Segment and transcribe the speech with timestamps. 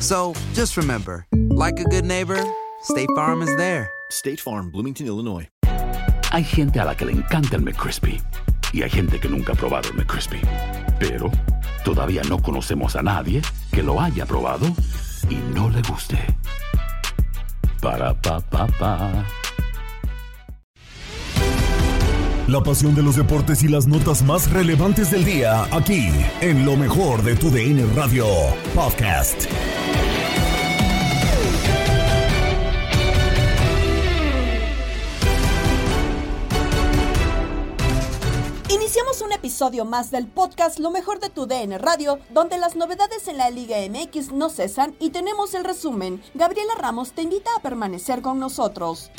[0.00, 2.42] So just remember, like a good neighbor,
[2.82, 3.90] State Farm is there.
[4.10, 5.48] State Farm, Bloomington, Illinois.
[6.32, 8.20] Hay gente a la que le encanta el McCrispy
[8.72, 10.40] y hay gente que nunca ha probado el McCrispy.
[10.98, 11.30] Pero
[11.84, 13.40] todavía no conocemos a nadie
[13.72, 14.66] que lo haya probado
[15.30, 16.18] y no le guste.
[17.80, 19.24] Para pa pa pa.
[22.46, 26.10] La pasión de los deportes y las notas más relevantes del día, aquí,
[26.42, 28.26] en lo mejor de tu DN Radio
[28.74, 29.46] Podcast.
[38.68, 43.26] Iniciamos un episodio más del podcast Lo mejor de tu DN Radio, donde las novedades
[43.26, 46.22] en la Liga MX no cesan y tenemos el resumen.
[46.34, 49.10] Gabriela Ramos te invita a permanecer con nosotros.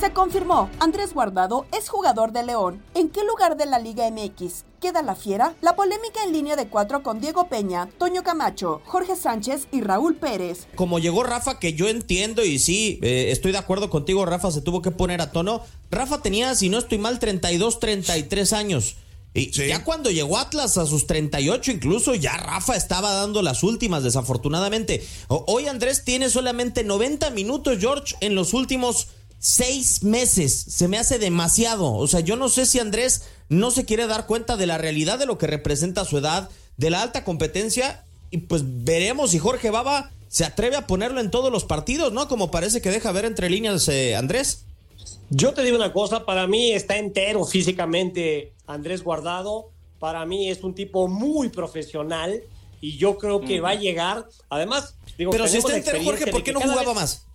[0.00, 2.82] Se confirmó, Andrés Guardado es jugador de León.
[2.94, 5.54] ¿En qué lugar de la Liga MX queda la fiera?
[5.60, 10.16] La polémica en línea de cuatro con Diego Peña, Toño Camacho, Jorge Sánchez y Raúl
[10.16, 10.68] Pérez.
[10.74, 14.62] Como llegó Rafa, que yo entiendo y sí, eh, estoy de acuerdo contigo, Rafa se
[14.62, 15.60] tuvo que poner a tono.
[15.90, 18.96] Rafa tenía, si no estoy mal, 32, 33 años.
[19.34, 24.02] Y ya cuando llegó Atlas a sus 38 incluso, ya Rafa estaba dando las últimas,
[24.02, 25.06] desafortunadamente.
[25.28, 29.08] Hoy Andrés tiene solamente 90 minutos, George, en los últimos
[29.40, 30.52] seis meses.
[30.68, 31.92] Se me hace demasiado.
[31.94, 35.18] O sea, yo no sé si Andrés no se quiere dar cuenta de la realidad
[35.18, 38.04] de lo que representa su edad, de la alta competencia.
[38.30, 42.28] Y pues veremos si Jorge Baba se atreve a ponerlo en todos los partidos, ¿no?
[42.28, 44.64] Como parece que deja ver entre líneas eh, Andrés.
[45.30, 50.62] Yo te digo una cosa, para mí está entero físicamente Andrés Guardado, para mí es
[50.62, 52.42] un tipo muy profesional
[52.80, 56.42] y yo creo que va a llegar, además, digo, Pero si está entero, Jorge, ¿por
[56.42, 57.26] qué no jugaba vez- más?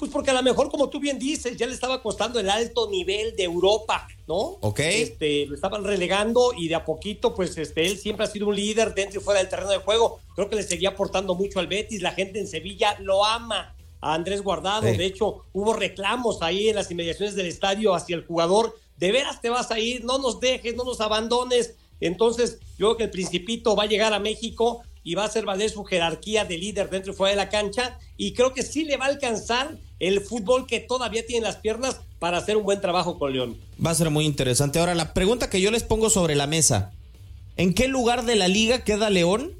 [0.00, 2.88] Pues porque a lo mejor, como tú bien dices, ya le estaba costando el alto
[2.88, 4.56] nivel de Europa, ¿no?
[4.62, 4.80] Ok.
[4.80, 8.56] Este, lo estaban relegando y de a poquito, pues este, él siempre ha sido un
[8.56, 10.18] líder dentro y fuera del terreno de juego.
[10.34, 12.00] Creo que le seguía aportando mucho al Betis.
[12.00, 14.88] La gente en Sevilla lo ama a Andrés Guardado.
[14.90, 14.96] Sí.
[14.96, 18.78] De hecho, hubo reclamos ahí en las inmediaciones del estadio hacia el jugador.
[18.96, 21.74] De veras te vas a ir, no nos dejes, no nos abandones.
[22.00, 25.44] Entonces, yo creo que el Principito va a llegar a México y va a hacer
[25.44, 27.98] valer su jerarquía de líder dentro y fuera de la cancha.
[28.16, 31.56] Y creo que sí le va a alcanzar el fútbol que todavía tiene en las
[31.56, 33.56] piernas para hacer un buen trabajo con León.
[33.84, 34.78] Va a ser muy interesante.
[34.78, 36.92] Ahora, la pregunta que yo les pongo sobre la mesa.
[37.56, 39.52] ¿En qué lugar de la liga queda León,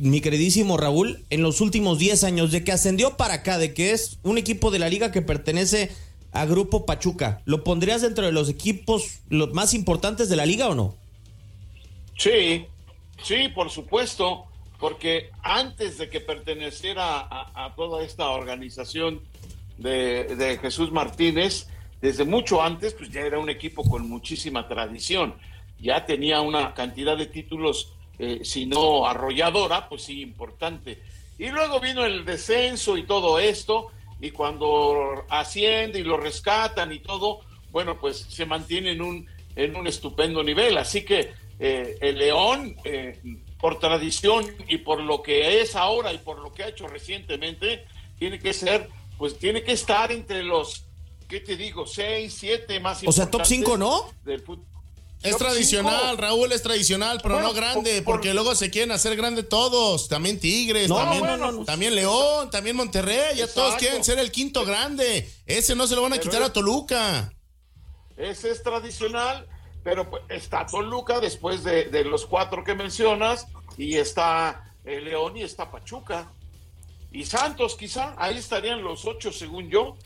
[0.00, 3.92] mi queridísimo Raúl, en los últimos 10 años de que ascendió para acá, de que
[3.92, 5.90] es un equipo de la liga que pertenece
[6.32, 7.42] a Grupo Pachuca?
[7.44, 10.96] ¿Lo pondrías dentro de los equipos los más importantes de la liga o no?
[12.16, 12.66] Sí,
[13.22, 14.44] sí, por supuesto,
[14.80, 19.20] porque antes de que perteneciera a, toda esta organización
[19.78, 21.68] de, de Jesús Martínez,
[22.00, 25.34] desde mucho antes, pues ya era un equipo con muchísima tradición,
[25.78, 30.98] ya tenía una cantidad de títulos, eh, si no arrolladora, pues sí, importante.
[31.38, 33.88] Y luego vino el descenso y todo esto,
[34.20, 37.40] y cuando asciende y lo rescatan y todo,
[37.70, 39.26] bueno, pues se mantiene en un,
[39.56, 40.76] en un estupendo nivel.
[40.76, 43.18] Así que eh, el León, eh,
[43.60, 47.84] por tradición y por lo que es ahora y por lo que ha hecho recientemente,
[48.18, 50.84] tiene que ser, pues tiene que estar entre los,
[51.28, 51.86] ¿qué te digo?
[51.86, 54.12] Seis, siete más O sea, top importantes cinco, ¿no?
[54.24, 54.70] Del fútbol.
[55.22, 60.08] Es tradicional, Raúl es tradicional, pero no grande, porque luego se quieren hacer grande todos.
[60.08, 65.30] También Tigres, también, también León, también Monterrey, ya todos quieren ser el quinto grande.
[65.44, 67.34] Ese no se lo van a quitar a Toluca.
[68.16, 69.46] Ese es tradicional,
[69.82, 73.46] pero pues, está Toluca después de, los cuatro que mencionas,
[73.76, 76.32] y está eh, León y está Pachuca.
[77.12, 79.96] Y Santos, quizá, ahí estarían los ocho, según yo.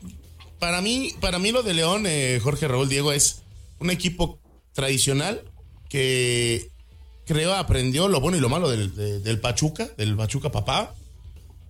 [0.59, 3.43] Para mí, para mí lo de León, eh, Jorge Raúl Diego, es
[3.79, 4.39] un equipo
[4.73, 5.43] tradicional
[5.89, 6.71] que
[7.25, 10.95] creo aprendió lo bueno y lo malo del, Pachuca, del Pachuca papá,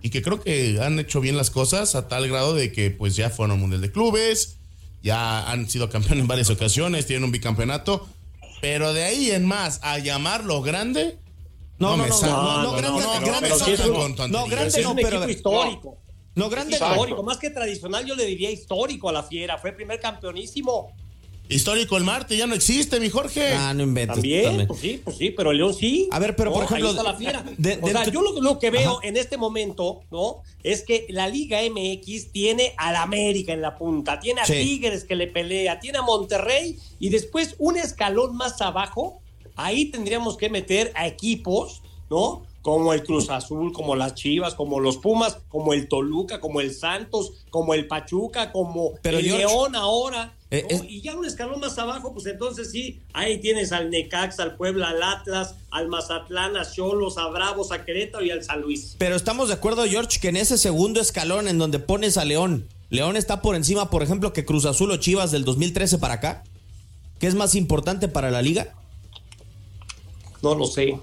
[0.01, 3.15] y que creo que han hecho bien las cosas a tal grado de que pues
[3.15, 4.54] ya fueron a Mundial de Clubes,
[5.05, 8.07] ya han sido campeones en varias ocasiones, tienen un bicampeonato,
[8.59, 11.19] pero de ahí en más a llamarlo grande,
[11.77, 13.49] no, no, no, no, no, grande, no, grande,
[14.29, 15.97] no, grande no, pero histórico.
[16.33, 19.75] No, grande histórico, más que tradicional, yo le diría histórico a la fiera, fue el
[19.75, 20.91] primer campeonísimo.
[21.47, 23.53] Histórico el Marte, ya no existe, mi Jorge.
[23.53, 24.15] Ah, no inventes.
[24.15, 26.07] También, pues sí, pues sí, pero el León sí.
[26.11, 26.91] A ver, pero por ejemplo.
[27.03, 27.45] la fiera.
[27.81, 30.41] o sea, yo lo, que veo en este momento, ¿no?
[30.63, 35.15] Es que la Liga MX tiene al América en la punta, tiene a Tigres que
[35.15, 39.21] le pelea, tiene a Monterrey y después un escalón más abajo,
[39.55, 42.43] ahí tendríamos que meter a equipos, ¿no?
[42.65, 46.73] como el Cruz Azul, como las Chivas, como los Pumas, como el Toluca, como el
[46.73, 50.34] Santos, como el Pachuca, como el León ahora.
[50.51, 54.55] Eh, y ya un escalón más abajo, pues entonces sí, ahí tienes al Necax, al
[54.55, 58.95] Puebla, al Atlas, al Mazatlán, a Cholos, a Bravos, a Querétaro y al San Luis.
[58.99, 62.69] Pero estamos de acuerdo, George, que en ese segundo escalón en donde pones a León,
[62.89, 66.43] León está por encima, por ejemplo, que Cruz Azul o Chivas del 2013 para acá.
[67.19, 68.73] ¿Qué es más importante para la liga?
[70.43, 70.99] No lo sé.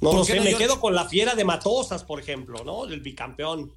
[0.00, 2.84] No lo sé, me quedo con la fiera de Matosas, por ejemplo, ¿no?
[2.84, 3.72] El bicampeón.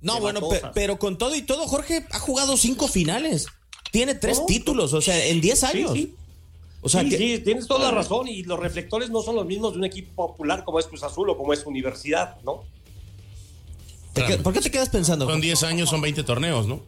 [0.00, 0.40] No, bueno,
[0.74, 3.46] pero con todo y todo, Jorge ha jugado cinco finales.
[3.90, 5.92] Tiene tres títulos, o sea, en diez años.
[5.92, 6.14] Sí,
[6.80, 9.78] O sea, sí, tienes toda la razón y los reflectores no son los mismos de
[9.78, 12.64] un equipo popular como es Cruz Azul o como es Universidad, ¿no?
[14.42, 15.26] ¿Por qué te quedas pensando?
[15.26, 16.80] Son 10 años, son 20 torneos, ¿no?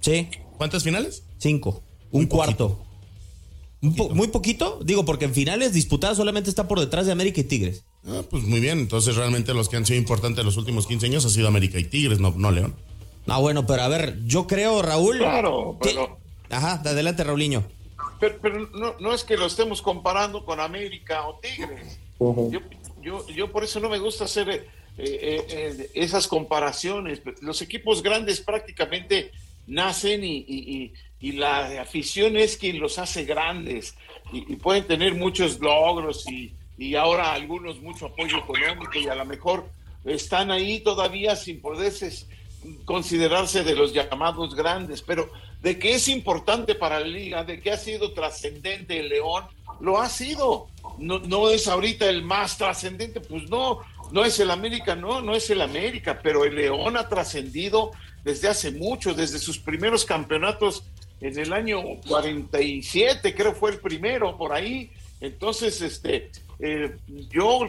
[0.00, 0.28] Sí.
[0.58, 1.24] ¿Cuántas finales?
[1.38, 1.82] Cinco.
[2.10, 2.78] Un cuarto.
[3.80, 7.84] muy poquito, digo, porque en finales disputadas solamente está por detrás de América y Tigres.
[8.06, 8.80] Ah, pues muy bien.
[8.80, 11.78] Entonces, realmente los que han sido importantes en los últimos 15 años ha sido América
[11.78, 12.74] y Tigres, no, no León.
[13.26, 15.18] Ah, bueno, pero a ver, yo creo, Raúl.
[15.18, 16.18] Claro, pero.
[16.50, 17.64] Ajá, adelante, Raulinho.
[18.20, 18.68] Pero,
[19.00, 21.98] no, es que lo estemos comparando con América o Tigres.
[23.00, 24.64] yo, yo, por eso no me gusta hacer eh,
[24.98, 27.20] eh, eh, esas comparaciones.
[27.40, 29.32] Los equipos grandes prácticamente
[29.66, 33.94] nacen y, la afición es quien los hace grandes
[34.32, 36.52] y pueden tener muchos logros y
[36.82, 39.68] y ahora algunos mucho apoyo económico y a lo mejor
[40.04, 42.10] están ahí todavía sin poderse
[42.84, 45.30] considerarse de los llamados grandes, pero
[45.62, 49.44] de que es importante para la liga, de que ha sido trascendente el León,
[49.80, 50.68] lo ha sido.
[50.98, 53.80] No, es ahorita el más trascendente, pues no,
[54.10, 57.92] no es el América, no, no es el América, pero el León ha trascendido
[58.24, 60.84] desde hace mucho, desde sus primeros campeonatos
[61.20, 64.90] en el año 47, creo fue el primero por ahí.
[65.20, 66.96] Entonces, este, eh,
[67.30, 67.60] yo,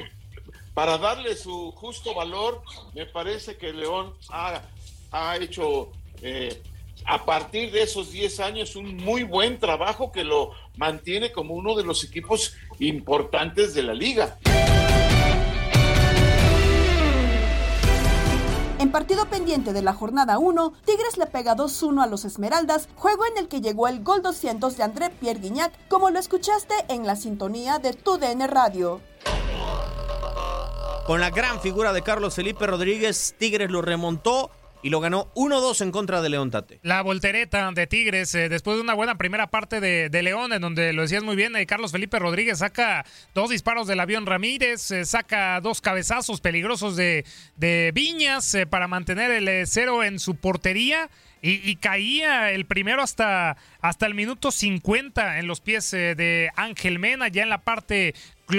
[0.74, 2.62] para darle su justo valor,
[2.96, 4.62] me parece que León ha,
[5.40, 6.62] hecho eh,
[7.06, 11.76] a partir de esos 10 años un muy buen trabajo que lo mantiene como uno
[11.76, 14.38] de los equipos importantes de la liga.
[18.80, 23.26] En partido pendiente de la jornada 1, Tigres le pega 2-1 a los Esmeraldas, juego
[23.26, 27.08] en el que llegó el gol 200 de André Pierre Guignac, como lo escuchaste en
[27.08, 29.00] la sintonía de tu DN Radio.
[31.08, 34.52] Con la gran figura de Carlos Felipe Rodríguez, Tigres lo remontó
[34.84, 36.80] y lo ganó 1-2 en contra de León Tate.
[36.84, 40.92] La voltereta de Tigres, eh, después de una buena primera parte de, León, en donde
[40.92, 45.06] lo decías muy bien, eh, Carlos Felipe Rodríguez saca dos disparos del avión Ramírez, eh,
[45.06, 47.26] saca dos cabezazos peligrosos de,
[47.56, 51.10] de Viñas para mantener el cero en su portería.
[51.46, 57.28] Y, caía el primero hasta, hasta el minuto 50 en los pies de Ángel Mena,
[57.28, 58.16] ya en la parte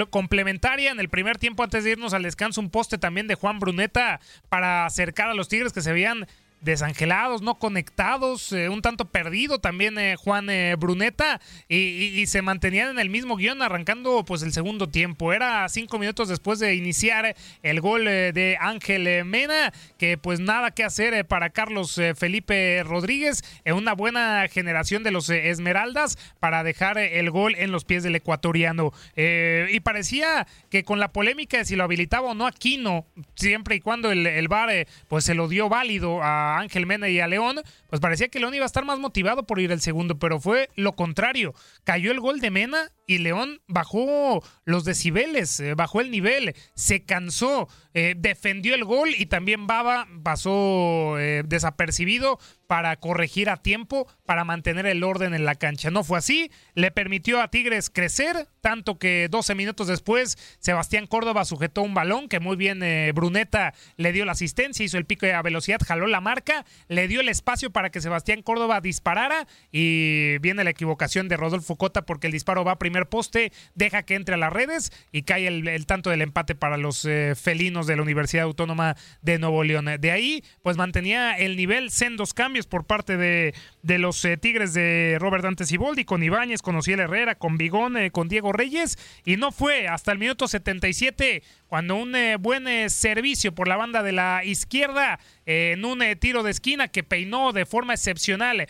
[0.09, 3.59] complementaria en el primer tiempo antes de irnos al descanso un poste también de Juan
[3.59, 6.27] Bruneta para acercar a los Tigres que se veían
[6.61, 12.89] desangelados, no conectados, eh, un tanto perdido también eh, Juan eh, Bruneta y, se mantenían
[12.89, 15.31] en el mismo guion arrancando pues el segundo tiempo.
[15.31, 20.83] Era cinco minutos después de iniciar el gol de Ángel Mena, que pues nada que
[20.83, 27.53] hacer para Carlos Felipe Rodríguez, una buena generación de los Esmeraldas para dejar el gol
[27.55, 28.91] en los pies del ecuatoriano.
[29.15, 33.81] y parecía que con la polémica de si lo habilitaba o no Aquino, siempre y
[33.81, 37.61] cuando el, el VAR pues se lo dio válido a Ángel Mena y a León,
[37.89, 40.69] pues parecía que León iba a estar más motivado por ir el segundo, pero fue
[40.75, 41.53] lo contrario.
[41.83, 47.03] Cayó el gol de Mena y León bajó los decibeles, eh, bajó el nivel, se
[47.03, 54.07] cansó, eh, defendió el gol y también Baba pasó eh, desapercibido para corregir a tiempo,
[54.25, 55.91] para mantener el orden en la cancha.
[55.91, 61.45] No fue así, le permitió a Tigres crecer, tanto que 12 minutos después Sebastián Córdoba
[61.45, 62.83] sujetó un balón que muy bien
[63.13, 67.21] Bruneta le dio la asistencia, hizo el pico a velocidad, jaló la marca, le dio
[67.21, 72.27] el espacio para que Sebastián Córdoba disparara y viene la equivocación de Rodolfo Cota porque
[72.27, 76.09] el disparo va primero poste, deja que entre a las redes y cae el, tanto
[76.09, 79.89] del empate para los eh, felinos de la Universidad Autónoma de Nuevo León.
[79.99, 84.73] De ahí, pues mantenía el nivel, sendos cambios por parte de, de los eh, Tigres
[84.73, 88.97] de Robert Dante Siboldi, con Ibáñez, con Ociel Herrera, con Bigón, eh, con Diego Reyes,
[89.25, 94.13] y no fue hasta el minuto 77 cuando un buen servicio por la banda de
[94.13, 98.67] la izquierda en un tiro de esquina que peinó de forma excepcional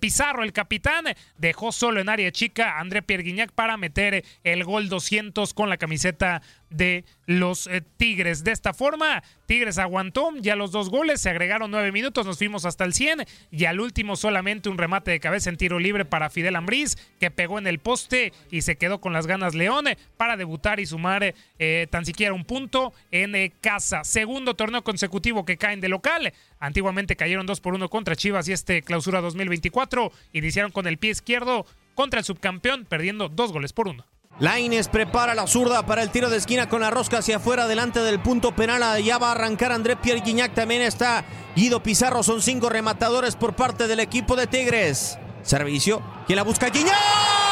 [0.00, 1.06] Pizarro, el capitán,
[1.38, 6.42] dejó solo en área chica André Pierguiñac para meter el gol 200 con la camiseta
[6.70, 8.44] de los eh, Tigres.
[8.44, 12.64] De esta forma, Tigres aguantó ya los dos goles, se agregaron nueve minutos, nos fuimos
[12.64, 16.30] hasta el 100 y al último solamente un remate de cabeza en tiro libre para
[16.30, 20.36] Fidel Ambriz que pegó en el poste y se quedó con las ganas Leone para
[20.36, 24.04] debutar y sumar eh, tan siquiera un punto en eh, casa.
[24.04, 26.32] Segundo torneo consecutivo que caen de local.
[26.58, 31.10] Antiguamente cayeron dos por uno contra Chivas y este clausura 2024 iniciaron con el pie
[31.10, 34.04] izquierdo contra el subcampeón, perdiendo dos goles por uno.
[34.38, 38.00] Laines prepara la zurda para el tiro de esquina con la rosca hacia afuera, delante
[38.00, 39.02] del punto penal.
[39.02, 40.52] Ya va a arrancar André Pierre Guignac.
[40.52, 41.24] También está
[41.54, 42.22] Guido Pizarro.
[42.22, 45.18] Son cinco rematadores por parte del equipo de Tigres.
[45.42, 46.02] Servicio.
[46.26, 46.68] ¿Quién la busca?
[46.68, 47.45] Guignac.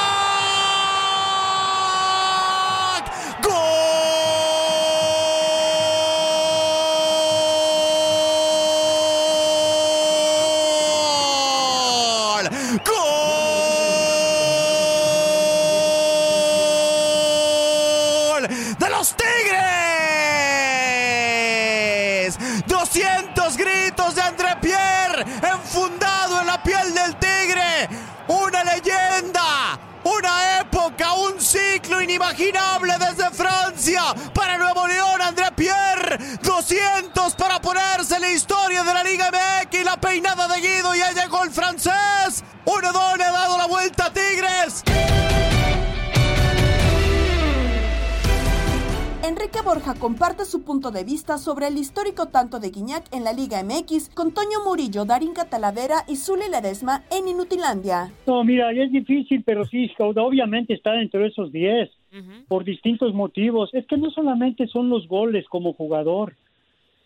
[32.35, 34.03] Inimaginable desde Francia
[34.35, 40.01] para Nuevo León, André Pierre, 200 para ponerse la historia de la Liga MX, la
[40.01, 44.13] peinada de Guido y ya llegó el francés, uno le ha dado la vuelta a
[44.13, 44.83] Tigres.
[49.23, 53.33] Enrique Borja comparte su punto de vista sobre el histórico tanto de Guiñac en la
[53.33, 58.13] Liga MX con Toño Murillo, Darín Catalavera y Zuli Ledesma en Inutilandia.
[58.27, 61.91] No, mira, es difícil, pero sí, obviamente está dentro de esos 10
[62.49, 63.71] por distintos motivos.
[63.73, 66.35] Es que no solamente son los goles como jugador.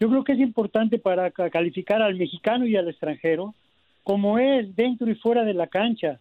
[0.00, 3.54] Yo creo que es importante para calificar al mexicano y al extranjero
[4.04, 6.18] como es dentro y fuera de la cancha.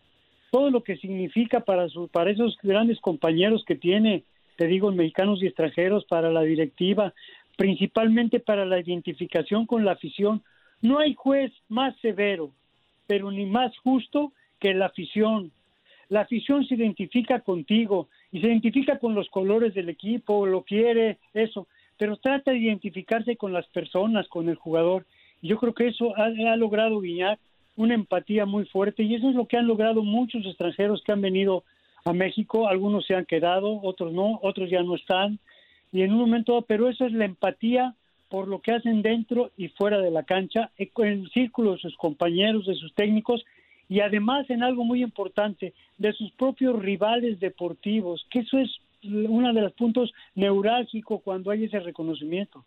[0.51, 4.23] Todo lo que significa para, su, para esos grandes compañeros que tiene
[4.57, 7.13] te digo, mexicanos y extranjeros, para la directiva,
[7.55, 10.43] principalmente para la identificación con la afición.
[10.81, 12.51] No hay juez más severo,
[13.05, 15.51] pero ni más justo que la afición.
[16.09, 21.17] La afición se identifica contigo y se identifica con los colores del equipo, lo quiere,
[21.33, 21.67] eso,
[21.97, 25.07] pero trata de identificarse con las personas, con el jugador.
[25.41, 27.39] Y yo creo que eso ha, logrado Guiñac
[27.77, 31.21] una empatía muy fuerte y eso es lo que han logrado muchos extranjeros que han
[31.21, 31.63] venido
[32.05, 35.39] a México, algunos se han quedado, otros no, otros ya no están,
[35.91, 37.95] y en un momento, pero eso es la empatía
[38.29, 41.97] por lo que hacen dentro y fuera de la cancha, en el círculo de sus
[41.97, 43.43] compañeros, de sus técnicos,
[43.89, 48.69] y además en algo muy importante, de sus propios rivales deportivos, que eso es
[49.03, 52.63] uno de los puntos neurálgicos cuando hay ese reconocimiento.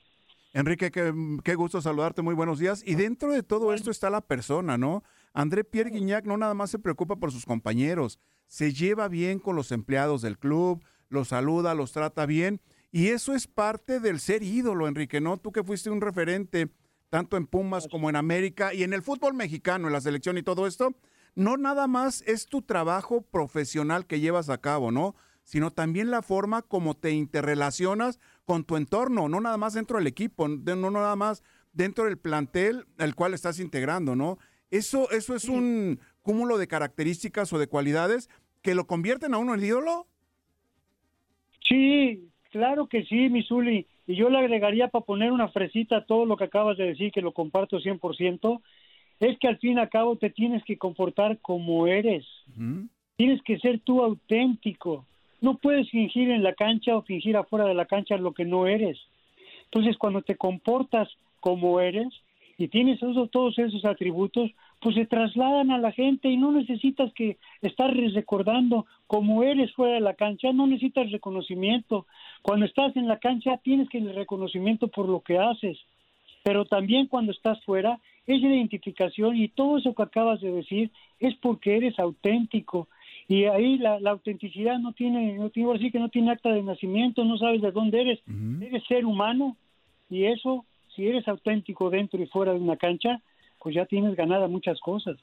[0.52, 1.12] Enrique, qué,
[1.44, 2.82] qué, gusto saludarte, muy buenos días.
[2.84, 5.04] Y dentro de todo esto está la persona, ¿no?
[5.32, 9.54] André Pierre Guignac no nada más se preocupa por sus compañeros, se lleva bien con
[9.54, 12.60] los empleados del club, los saluda, los trata bien.
[12.90, 15.36] Y eso es parte del ser ídolo, Enrique, ¿no?
[15.36, 16.68] Tú que fuiste un referente
[17.10, 20.42] tanto en Pumas como en América y en el fútbol mexicano, en la selección y
[20.42, 20.94] todo esto,
[21.34, 25.14] no nada más es tu trabajo profesional que llevas a cabo, ¿no?
[25.42, 30.06] Sino también la forma como te interrelacionas con tu entorno, no nada más dentro del
[30.06, 34.38] equipo, no nada más dentro del plantel al cual estás integrando, ¿no?
[34.70, 38.28] Eso, eso es un cúmulo de características o de cualidades
[38.62, 40.06] que lo convierten a uno en ídolo?
[41.68, 43.86] Sí, claro que sí, Misuli.
[44.06, 47.12] Y yo le agregaría para poner una fresita a todo lo que acabas de decir,
[47.12, 48.60] que lo comparto 100%,
[49.20, 52.26] es que al fin y al cabo te tienes que comportar como eres.
[53.16, 55.06] Tienes que ser tú auténtico.
[55.40, 58.66] No puedes fingir en la cancha o fingir afuera de la cancha lo que no
[58.66, 58.98] eres.
[59.64, 61.08] Entonces, cuando te comportas
[61.40, 62.12] como eres,
[62.60, 64.50] y tienes esos, todos esos atributos,
[64.82, 69.94] pues se trasladan a la gente y no necesitas que estar recordando como eres fuera
[69.94, 72.06] de la cancha, no necesitas reconocimiento.
[72.42, 75.78] Cuando estás en la cancha tienes que el reconocimiento por lo que haces,
[76.42, 77.98] pero también cuando estás fuera
[78.34, 82.88] es identificación y todo eso que acabas de decir es porque eres auténtico.
[83.28, 87.38] Y ahí la, autenticidad no tiene, no tiene, que no tiene acta de nacimiento, no
[87.38, 88.20] sabes de dónde eres,
[88.60, 89.56] eres ser humano
[90.08, 93.22] y eso si eres auténtico dentro y fuera de una cancha,
[93.60, 95.16] pues ya tienes ganada muchas cosas.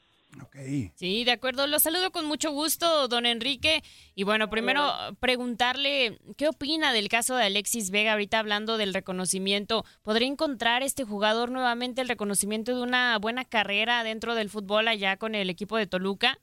[0.94, 1.66] Sí, de acuerdo.
[1.66, 3.82] Lo saludo con mucho gusto, don Enrique.
[4.14, 4.82] Y bueno, primero
[5.20, 9.84] preguntarle qué opina del caso de Alexis Vega, ahorita hablando del reconocimiento.
[10.02, 15.16] ¿Podría encontrar este jugador nuevamente el reconocimiento de una buena carrera dentro del fútbol allá
[15.16, 16.38] con el equipo de Toluca?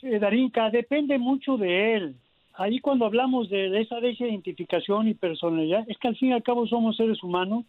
[0.00, 2.16] Sí, Darinka, depende mucho de él.
[2.54, 6.42] Ahí cuando hablamos de, de esa desidentificación y personalidad, es que al fin y al
[6.42, 7.64] cabo somos seres humanos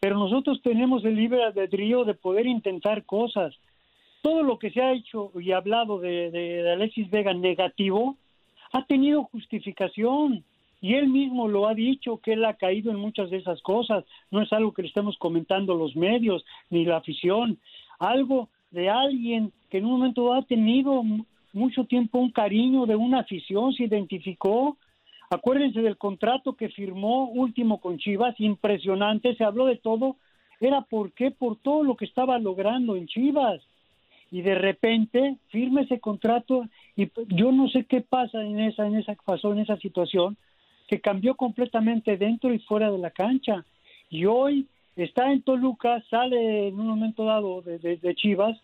[0.00, 3.54] pero nosotros tenemos el libre albedrío de poder intentar cosas.
[4.22, 8.16] Todo lo que se ha hecho y hablado de, Alexis Vega negativo
[8.72, 10.44] ha tenido justificación
[10.80, 14.04] y él mismo lo ha dicho que él ha caído en muchas de esas cosas.
[14.30, 17.58] No es algo que le estemos comentando los medios ni la afición,
[17.98, 21.02] algo de alguien que en un momento ha tenido
[21.52, 24.76] mucho tiempo un cariño de una afición, se identificó
[25.30, 30.16] Acuérdense del contrato que firmó último con Chivas, impresionante, se habló de todo.
[30.58, 33.60] Era por qué, por todo lo que estaba logrando en Chivas.
[34.30, 36.66] Y de repente firma ese contrato
[36.96, 40.36] y yo no sé qué pasa en esa, en esa, pasó en esa situación,
[40.86, 43.64] que cambió completamente dentro y fuera de la cancha.
[44.10, 44.66] Y hoy
[44.96, 48.58] está en Toluca, sale en un momento dado de, de Chivas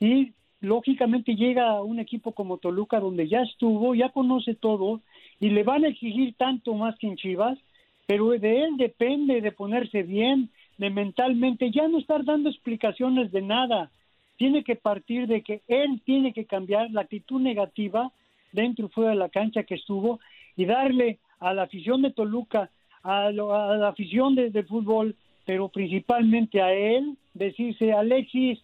[0.00, 5.00] y lógicamente llega a un equipo como Toluca donde ya estuvo, ya conoce todo
[5.40, 7.58] y le van a exigir tanto más que en Chivas,
[8.06, 13.42] pero de él depende de ponerse bien, de mentalmente, ya no estar dando explicaciones de
[13.42, 13.90] nada.
[14.38, 18.10] Tiene que partir de que él tiene que cambiar la actitud negativa
[18.52, 20.20] dentro y fuera de la cancha que estuvo
[20.56, 22.70] y darle a la afición de Toluca,
[23.02, 25.14] a, la afición de, de fútbol,
[25.44, 28.58] pero principalmente a él, decirse, Alexis,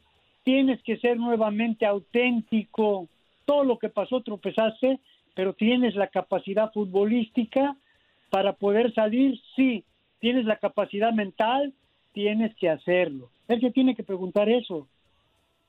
[0.45, 3.09] tienes que ser nuevamente auténtico.
[3.45, 5.01] Todo lo que pasó tropezaste,
[5.35, 7.77] pero tienes la capacidad futbolística
[8.31, 9.85] para poder salir, sí,
[10.21, 11.73] tienes la capacidad mental,
[12.13, 13.31] tienes que hacerlo.
[13.49, 14.89] Él que tiene que preguntar eso.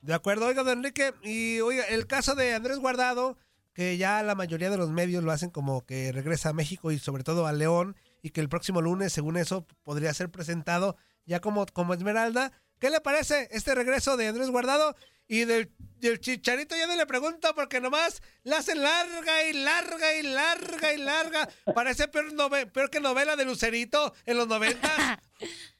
[0.00, 3.36] De acuerdo, oiga, don Enrique, y oiga, el caso de Andrés Guardado,
[3.72, 6.98] que ya la mayoría de los medios lo hacen como que regresa a México y
[6.98, 11.40] sobre todo a León, y que el próximo lunes, según eso, podría ser presentado ya
[11.40, 12.52] como, como Esmeralda.
[12.78, 14.96] ¿Qué le parece este regreso de Andrés Guardado?
[15.28, 15.72] Y del,
[16.20, 20.98] chicharito ya no le pregunto porque nomás la hacen larga y larga y larga y
[20.98, 21.48] larga.
[21.74, 22.32] Parece peor,
[22.72, 25.18] peor que novela de Lucerito en los noventas.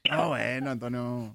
[0.09, 1.33] No, bueno, Antonio.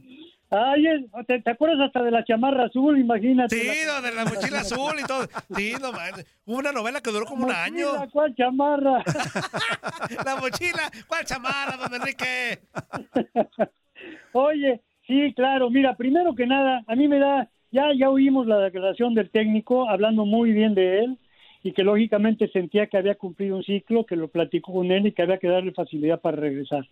[0.55, 0.85] Ay,
[1.27, 2.99] ¿te, acuerdas hasta de la chamarra azul?
[2.99, 3.57] Imagínate.
[3.57, 5.27] Sí, de la mochila azul y todo.
[5.57, 5.91] Sí, no
[6.45, 7.87] una novela que duró como un año.
[8.13, 9.03] ¿Cuál chamarra?
[10.27, 12.59] la mochila, ¿cuál chamarra, don Enrique?
[14.33, 15.71] Oye, sí, claro.
[15.71, 19.89] Mira, primero que nada, a mí me da ya, ya oímos la declaración del técnico
[19.89, 21.19] hablando muy bien de él
[21.63, 25.13] y que lógicamente sentía que había cumplido un ciclo, que lo platicó con él y
[25.13, 26.87] que había que darle facilidad para regresar.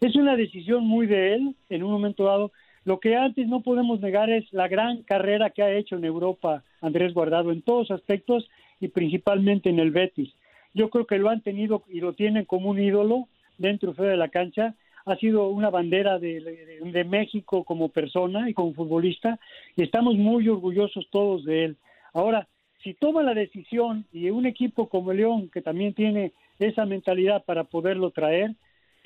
[0.00, 2.52] Es una decisión muy de él en un momento dado.
[2.84, 6.64] Lo que antes no podemos negar es la gran carrera que ha hecho en Europa
[6.80, 8.48] Andrés Guardado en todos aspectos
[8.80, 10.32] y principalmente en el Betis.
[10.74, 14.28] Yo creo que lo han tenido y lo tienen como un ídolo dentro de la
[14.28, 19.38] cancha ha sido una bandera de, México como persona y como futbolista
[19.76, 21.76] y estamos muy orgullosos todos de él.
[22.12, 22.48] Ahora,
[22.82, 27.64] si toma la decisión y un equipo como León, que también tiene esa mentalidad para
[27.64, 28.54] poderlo traer,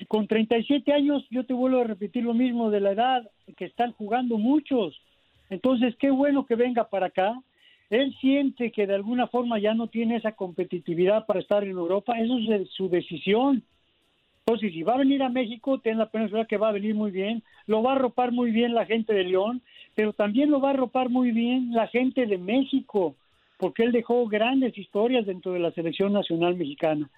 [0.05, 3.93] con 37 años yo te vuelvo a repetir lo mismo de la edad que están
[3.93, 4.99] jugando muchos.
[5.49, 7.41] Entonces, qué bueno que venga para acá.
[7.89, 12.19] Él siente que de alguna forma ya no tiene esa competitividad para estar en Europa.
[12.19, 13.63] Eso es su decisión.
[14.45, 17.11] Entonces, si va a venir a México, ten la pena que va a venir muy
[17.11, 19.61] bien, lo va a arropar muy bien la gente de León,
[19.93, 23.15] pero también lo va a arropar muy bien la gente de México,
[23.57, 27.09] porque él dejó grandes historias dentro de la selección nacional mexicana.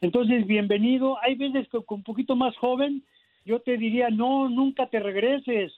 [0.00, 1.18] Entonces, bienvenido.
[1.22, 3.02] Hay veces que con un poquito más joven,
[3.44, 5.72] yo te diría, no, nunca te regreses.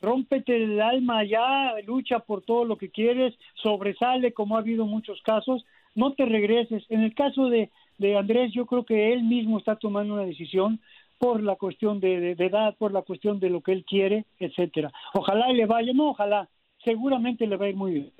[0.00, 5.20] Rómpete el alma ya, lucha por todo lo que quieres, sobresale como ha habido muchos
[5.22, 5.64] casos,
[5.96, 6.84] no te regreses.
[6.88, 10.80] En el caso de, de Andrés, yo creo que él mismo está tomando una decisión
[11.18, 14.92] por la cuestión de, edad, por la cuestión de lo que él quiere, etcétera.
[15.14, 16.48] Ojalá le vaya, no, ojalá,
[16.84, 18.12] seguramente le va muy bien.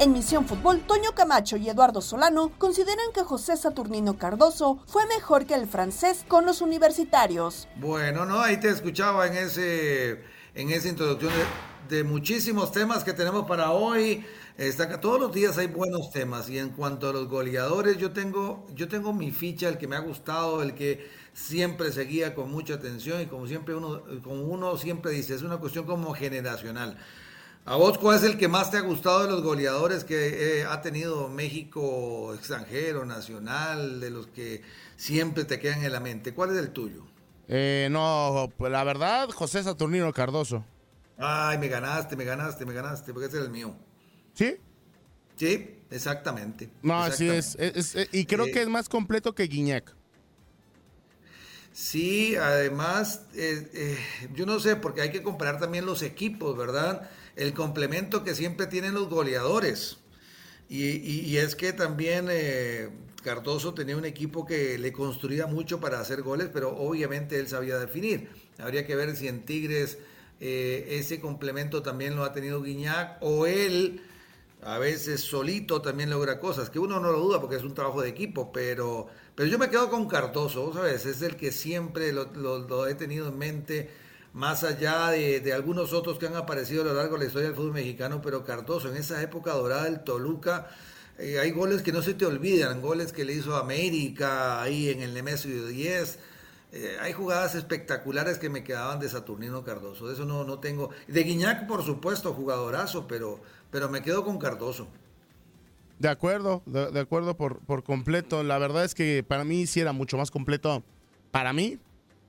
[0.00, 5.44] En Misión Fútbol, Toño Camacho y Eduardo Solano consideran que José Saturnino Cardoso fue mejor
[5.44, 7.66] que el francés con los universitarios.
[7.80, 10.22] Bueno, no, ahí te escuchaba en ese
[10.54, 11.32] en esa introducción
[11.88, 14.24] de, muchísimos temas que tenemos para hoy.
[14.56, 18.68] Está, todos los días hay buenos temas y en cuanto a los goleadores, yo tengo,
[18.74, 22.74] yo tengo mi ficha, el que me ha gustado, el que siempre seguía con mucha
[22.74, 26.98] atención y como siempre uno, como uno siempre dice, es una cuestión como generacional.
[27.70, 30.64] ¿A vos cuál es el que más te ha gustado de los goleadores que eh,
[30.64, 34.62] ha tenido México extranjero, nacional, de los que
[34.96, 36.32] siempre te quedan en la mente?
[36.32, 37.04] ¿Cuál es el tuyo?
[37.48, 40.64] Eh, no, pues la verdad, José Saturnino Cardoso.
[41.18, 43.74] Ay, me ganaste, me ganaste, me ganaste, porque ese es el mío.
[44.34, 44.56] ¿Sí?
[45.36, 46.70] Sí, exactamente.
[46.82, 49.94] No, así es, es- es- Y creo Eh, que es más completo que Guiñac.
[51.72, 53.98] Sí, además, eh, eh,
[54.34, 57.08] yo no sé, porque hay que comparar también los equipos, ¿verdad?
[57.38, 59.98] El complemento que siempre tienen los goleadores.
[60.68, 62.90] Y, y- es que también eh,
[63.22, 67.78] Cardoso tenía un equipo que le construía mucho para hacer goles, pero obviamente él sabía
[67.78, 68.28] definir.
[68.58, 69.98] Habría que ver si en Tigres
[70.40, 74.02] eh, ese complemento también lo ha tenido Guiñac o él
[74.62, 78.02] a veces solito también logra cosas, que uno no lo duda porque es un trabajo
[78.02, 81.06] de equipo, pero, pero yo me quedo con Cardoso, ¿sabes?
[81.06, 83.90] Es el que siempre lo he tenido en mente,
[84.38, 87.48] más allá de, de algunos otros que han aparecido a lo largo de la historia
[87.48, 90.68] del fútbol mexicano, pero Cardoso en esa época dorada del Toluca,
[91.18, 95.02] eh, hay goles que no se te olvidan, goles que le hizo América ahí en
[95.02, 96.18] el Nemesio 10.
[96.70, 100.06] eh, hay jugadas espectaculares que me quedaban de Saturnino Cardoso.
[100.06, 100.90] De eso no, no tengo.
[101.08, 103.40] De Guiñac, por supuesto, jugadorazo, pero,
[103.72, 104.86] pero me quedo con Cardoso.
[105.98, 108.44] De acuerdo, de, de acuerdo por, por completo.
[108.44, 110.84] La verdad es que para mí sí era mucho más completo.
[111.32, 111.80] Para mí,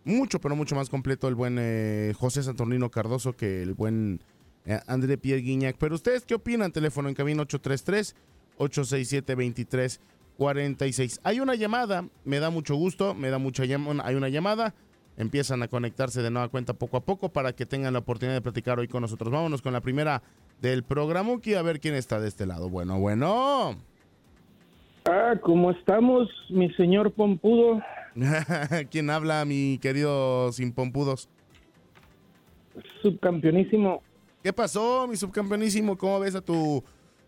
[0.10, 4.22] mucho, pero mucho más completo el buen eh, José Saturnino Cardoso que el buen
[4.65, 5.76] eh, André Pierre Guignac.
[5.78, 6.72] Pero ustedes, ¿qué opinan?
[6.72, 7.45] Teléfono en camino
[8.58, 11.19] 833-867-2346.
[11.24, 14.04] Hay una llamada, me da mucho gusto, me da mucha llamada.
[14.06, 14.74] Hay una llamada.
[15.17, 18.41] Empiezan a conectarse de nueva cuenta poco a poco para que tengan la oportunidad de
[18.41, 19.32] platicar hoy con nosotros.
[19.32, 20.22] Vámonos con la primera
[20.62, 22.69] del programa y a ver quién está de este lado.
[22.69, 23.76] Bueno, bueno.
[25.10, 27.82] Ah, ¿cómo estamos, mi señor Pompudo?
[28.91, 31.30] ¿Quién habla, mi querido Sin Pompudos?
[33.02, 34.02] Subcampeonísimo.
[34.43, 35.98] ¿Qué pasó, mi subcampeonísimo?
[35.98, 36.84] ¿Cómo ves a tu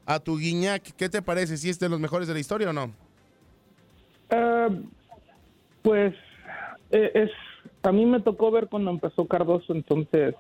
[0.06, 0.84] a tu Guiñac?
[0.96, 1.58] ¿Qué te parece?
[1.58, 2.92] ¿Si es de los mejores de la historia o no?
[4.30, 4.70] Ah,
[5.82, 6.14] pues
[6.92, 7.32] eh, es
[7.84, 10.36] a mí me tocó ver cuando empezó Cardoso, entonces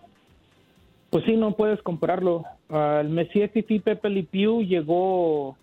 [1.10, 2.46] pues sí, no puedes compararlo.
[2.70, 5.58] Ah, el Messier Fifi Pepe Lipiu llegó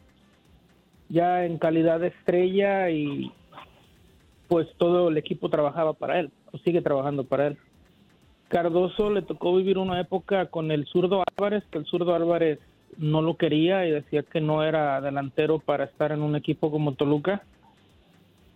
[1.09, 3.33] ya en calidad de estrella y
[4.49, 7.59] pues todo el equipo trabajaba para él, o sigue trabajando para él.
[8.49, 12.59] Cardoso le tocó vivir una época con el zurdo Álvarez, que el zurdo Álvarez
[12.97, 16.95] no lo quería y decía que no era delantero para estar en un equipo como
[16.95, 17.43] Toluca.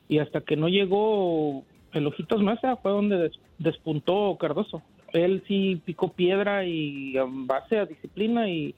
[0.09, 4.83] Y hasta que no llegó el Ojitos Mesa fue donde des- despuntó Cardoso.
[5.13, 8.75] Él sí picó piedra y en base a disciplina y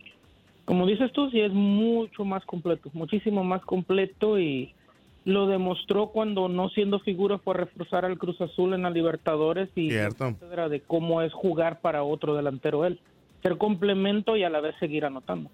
[0.65, 4.75] como dices tú, sí es mucho más completo, muchísimo más completo y
[5.25, 9.71] lo demostró cuando no siendo figura fue a reforzar al Cruz Azul en la Libertadores
[9.75, 10.27] y Cierto.
[10.29, 13.01] etcétera, de cómo es jugar para otro delantero él.
[13.43, 15.51] Ser complemento y a la vez seguir anotando.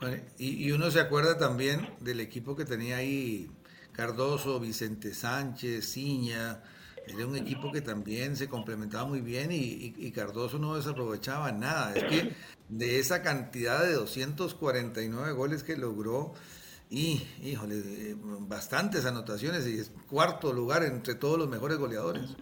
[0.00, 3.48] Bueno, y, y uno se acuerda también del equipo que tenía ahí
[3.92, 6.60] Cardoso, Vicente Sánchez, Ciña.
[7.06, 11.50] Era un equipo que también se complementaba muy bien y, y- y Cardoso no desaprovechaba
[11.52, 11.94] nada.
[11.94, 12.32] Es que
[12.68, 16.34] de esa cantidad de 249 goles que logró,
[16.90, 22.36] y híjole, bastantes anotaciones y es cuarto lugar entre todos los mejores goleadores.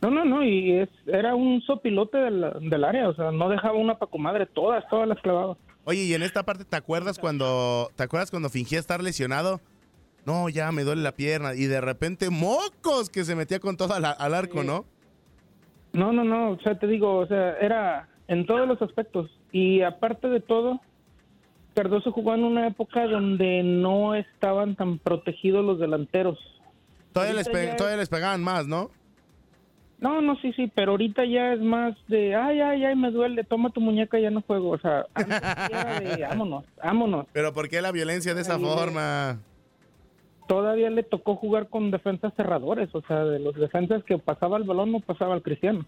[0.00, 3.74] No, no, no, y es, era un sopilote del, del área, o sea, no dejaba
[3.74, 5.56] una pa' comadre, todas, todas las clavaba.
[5.84, 9.60] Oye, y en esta parte, ¿te acuerdas cuando te acuerdas cuando fingía estar lesionado?
[10.24, 13.94] No, ya me duele la pierna y de repente mocos que se metía con todo
[13.94, 14.84] al, al arco, ¿no?
[15.92, 19.30] No, no, no, o sea, te digo, o sea, era en todos los aspectos.
[19.52, 20.80] Y aparte de todo,
[21.74, 26.38] Cardoso jugó en una época donde no estaban tan protegidos los delanteros.
[27.12, 28.90] Todavía les, pe- es- todavía les pegaban más, ¿no?
[29.98, 33.44] No, no, sí, sí, pero ahorita ya es más de, ay, ay, ay, me duele,
[33.44, 34.70] toma tu muñeca, ya no juego.
[34.70, 37.26] O sea, antes sí era de, vámonos, vámonos.
[37.32, 39.38] Pero ¿por qué la violencia de esa Ay, forma?
[40.48, 44.64] Todavía le tocó jugar con defensas cerradores, o sea, de los defensas que pasaba el
[44.64, 45.84] balón no pasaba al cristiano.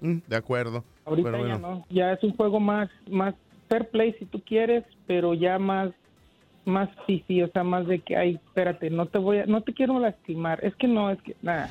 [0.00, 0.84] Mm, de acuerdo.
[1.06, 3.34] Ahorita Pero ya no, ya es un juego más, más
[3.68, 5.90] fair play si tú quieres, pero ya más,
[6.64, 9.72] más sí, o sea, más de que, ay, espérate, no te voy a, no te
[9.72, 11.70] quiero lastimar, es que no, es que, nada.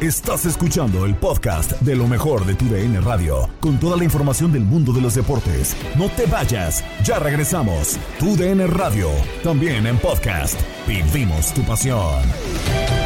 [0.00, 4.52] Estás escuchando el podcast de lo mejor de tu DN Radio, con toda la información
[4.52, 5.74] del mundo de los deportes.
[5.96, 7.98] No te vayas, ya regresamos.
[8.18, 9.08] Tu DN Radio,
[9.42, 10.60] también en podcast.
[10.86, 13.05] Vivimos tu pasión.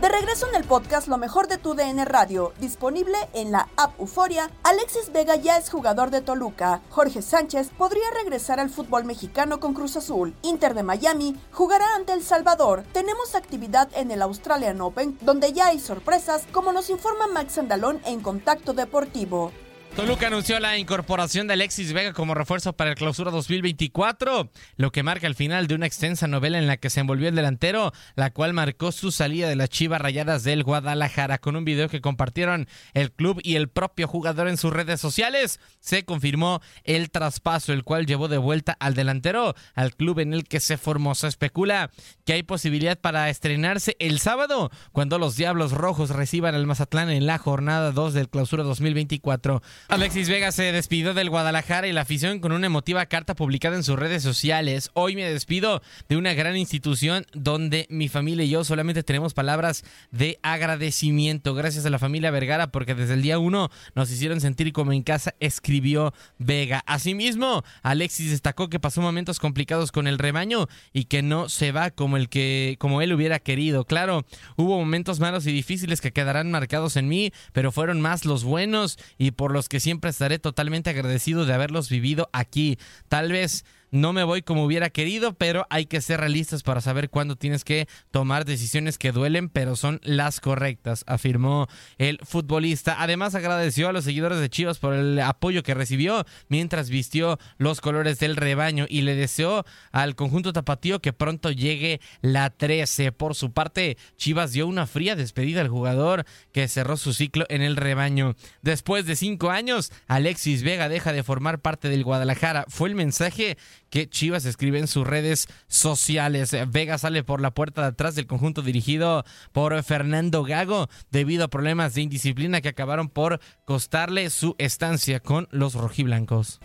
[0.00, 3.98] De regreso en el podcast Lo mejor de tu DN Radio, disponible en la app
[3.98, 6.82] Euforia, Alexis Vega ya es jugador de Toluca.
[6.88, 10.36] Jorge Sánchez podría regresar al fútbol mexicano con Cruz Azul.
[10.42, 12.84] Inter de Miami jugará ante El Salvador.
[12.92, 18.00] Tenemos actividad en el Australian Open, donde ya hay sorpresas, como nos informa Max Andalón
[18.04, 19.50] en Contacto Deportivo.
[19.98, 25.02] Toluca anunció la incorporación de Alexis Vega como refuerzo para el clausura 2024, lo que
[25.02, 28.32] marca el final de una extensa novela en la que se envolvió el delantero, la
[28.32, 31.38] cual marcó su salida de las Chivas Rayadas del Guadalajara.
[31.38, 35.58] Con un video que compartieron el club y el propio jugador en sus redes sociales,
[35.80, 40.44] se confirmó el traspaso, el cual llevó de vuelta al delantero al club en el
[40.44, 41.16] que se formó.
[41.16, 41.90] Se especula
[42.24, 47.26] que hay posibilidad para estrenarse el sábado, cuando los Diablos Rojos reciban al Mazatlán en
[47.26, 49.60] la jornada 2 del clausura 2024.
[49.90, 53.82] Alexis Vega se despidió del Guadalajara y la afición con una emotiva carta publicada en
[53.82, 54.90] sus redes sociales.
[54.92, 59.84] Hoy me despido de una gran institución donde mi familia y yo solamente tenemos palabras
[60.10, 61.54] de agradecimiento.
[61.54, 65.02] Gracias a la familia Vergara porque desde el día uno nos hicieron sentir como en
[65.02, 66.82] casa, escribió Vega.
[66.84, 71.92] Asimismo, Alexis destacó que pasó momentos complicados con el rebaño y que no se va
[71.92, 73.86] como el que como él hubiera querido.
[73.86, 78.44] Claro, hubo momentos malos y difíciles que quedarán marcados en mí, pero fueron más los
[78.44, 82.78] buenos y por los que siempre estaré totalmente agradecido de haberlos vivido aquí.
[83.08, 87.10] Tal vez no me voy como hubiera querido, pero hay que ser realistas para saber
[87.10, 92.96] cuándo tienes que tomar decisiones que duelen, pero son las correctas, afirmó el futbolista.
[93.00, 97.80] Además agradeció a los seguidores de Chivas por el apoyo que recibió mientras vistió los
[97.80, 103.12] colores del rebaño y le deseó al conjunto tapatío que pronto llegue la 13.
[103.12, 107.62] Por su parte, Chivas dio una fría despedida al jugador que cerró su ciclo en
[107.62, 108.34] el rebaño.
[108.62, 112.64] Después de cinco años, Alexis Vega deja de formar parte del Guadalajara.
[112.68, 113.56] Fue el mensaje
[113.90, 116.56] que Chivas escribe en sus redes sociales.
[116.68, 121.48] Vega sale por la puerta de atrás del conjunto dirigido por Fernando Gago debido a
[121.48, 126.60] problemas de indisciplina que acabaron por costarle su estancia con los rojiblancos.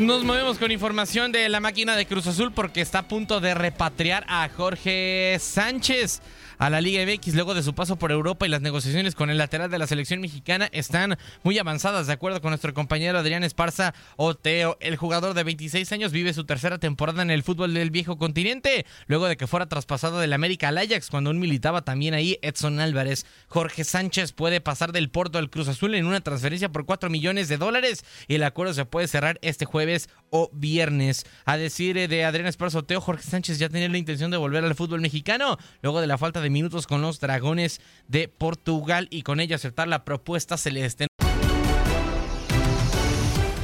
[0.00, 3.52] Nos movemos con información de la máquina de Cruz Azul porque está a punto de
[3.52, 6.22] repatriar a Jorge Sánchez
[6.60, 9.38] a la Liga MX luego de su paso por Europa y las negociaciones con el
[9.38, 13.94] lateral de la selección mexicana están muy avanzadas, de acuerdo con nuestro compañero Adrián Esparza
[14.16, 14.76] Oteo.
[14.80, 18.84] El jugador de 26 años vive su tercera temporada en el fútbol del viejo continente,
[19.06, 22.78] luego de que fuera traspasado del América al Ajax cuando aún militaba también ahí Edson
[22.78, 23.24] Álvarez.
[23.48, 27.48] Jorge Sánchez puede pasar del Porto al Cruz Azul en una transferencia por 4 millones
[27.48, 31.24] de dólares y el acuerdo se puede cerrar este jueves o viernes.
[31.46, 34.74] A decir de Adrián Esparza Oteo, Jorge Sánchez ya tenía la intención de volver al
[34.74, 39.40] fútbol mexicano luego de la falta de minutos con los Dragones de Portugal y con
[39.40, 41.06] ello aceptar la propuesta celeste.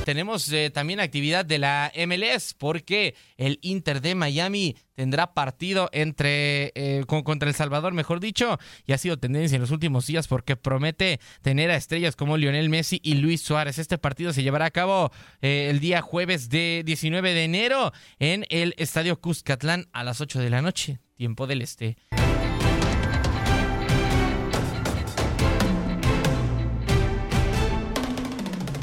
[0.07, 6.70] Tenemos eh, también actividad de la MLS porque el Inter de Miami tendrá partido entre
[6.77, 10.55] eh, contra El Salvador, mejor dicho, y ha sido tendencia en los últimos días porque
[10.55, 13.81] promete tener a estrellas como Lionel Messi y Luis Suárez.
[13.81, 15.11] Este partido se llevará a cabo
[15.42, 20.38] eh, el día jueves de 19 de enero en el Estadio Cuscatlán a las 8
[20.38, 21.96] de la noche, tiempo del este.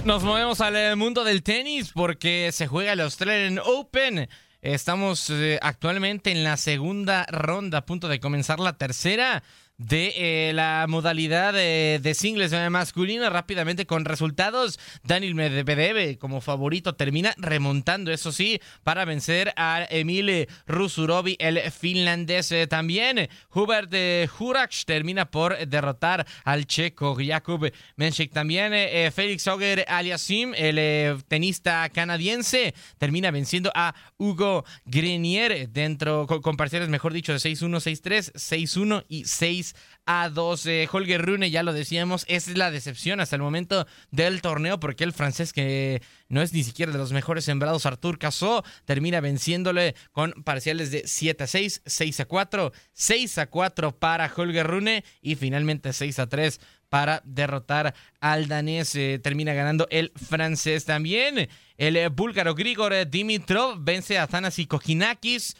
[0.05, 4.27] Nos movemos al eh, mundo del tenis porque se juega el Australian Open.
[4.61, 9.43] Estamos eh, actualmente en la segunda ronda, a punto de comenzar la tercera
[9.77, 14.79] de eh, la modalidad de, de singles masculina rápidamente con resultados.
[15.03, 22.51] Daniel Medvedev como favorito termina remontando, eso sí, para vencer a Emil Rusurovi, el finlandés.
[22.51, 23.93] Eh, también Hubert
[24.39, 28.31] Hurach termina por derrotar al checo Jakub Menchik.
[28.31, 36.41] También eh, Félix Auger Aliasim, el tenista canadiense, termina venciendo a Hugo Grenier dentro con,
[36.41, 40.65] con parciales, mejor dicho, de 6-1, 6-3, 6-1 y 6 6 a 2.
[40.65, 45.03] Eh, Holger Rune, ya lo decíamos, es la decepción hasta el momento del torneo porque
[45.03, 49.95] el francés que no es ni siquiera de los mejores sembrados, Artur Casó, termina venciéndole
[50.11, 55.03] con parciales de 7 a 6, 6 a 4, 6 a 4 para Holger Rune
[55.21, 58.95] y finalmente 6 a 3 para derrotar al danés.
[58.95, 61.49] Eh, termina ganando el francés también.
[61.77, 65.55] El eh, búlgaro Grigor Dimitrov vence a Thanasi Kokinakis.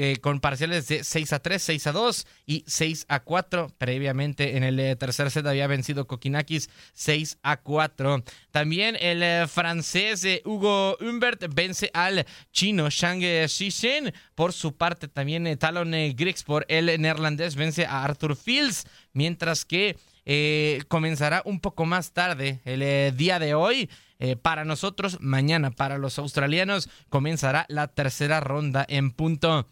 [0.00, 3.74] Eh, con parciales de 6 a 3, 6 a 2 y 6 a 4.
[3.78, 8.22] Previamente en el tercer set había vencido Kokinakis 6 a 4.
[8.52, 14.12] También el francés Hugo Humbert vence al chino Shang Shishin.
[14.36, 18.86] Por su parte también Talon Griggs por el neerlandés vence a Arthur Fields.
[19.12, 23.90] Mientras que eh, comenzará un poco más tarde, el eh, día de hoy.
[24.20, 29.68] Eh, para nosotros, mañana para los australianos, comenzará la tercera ronda en punto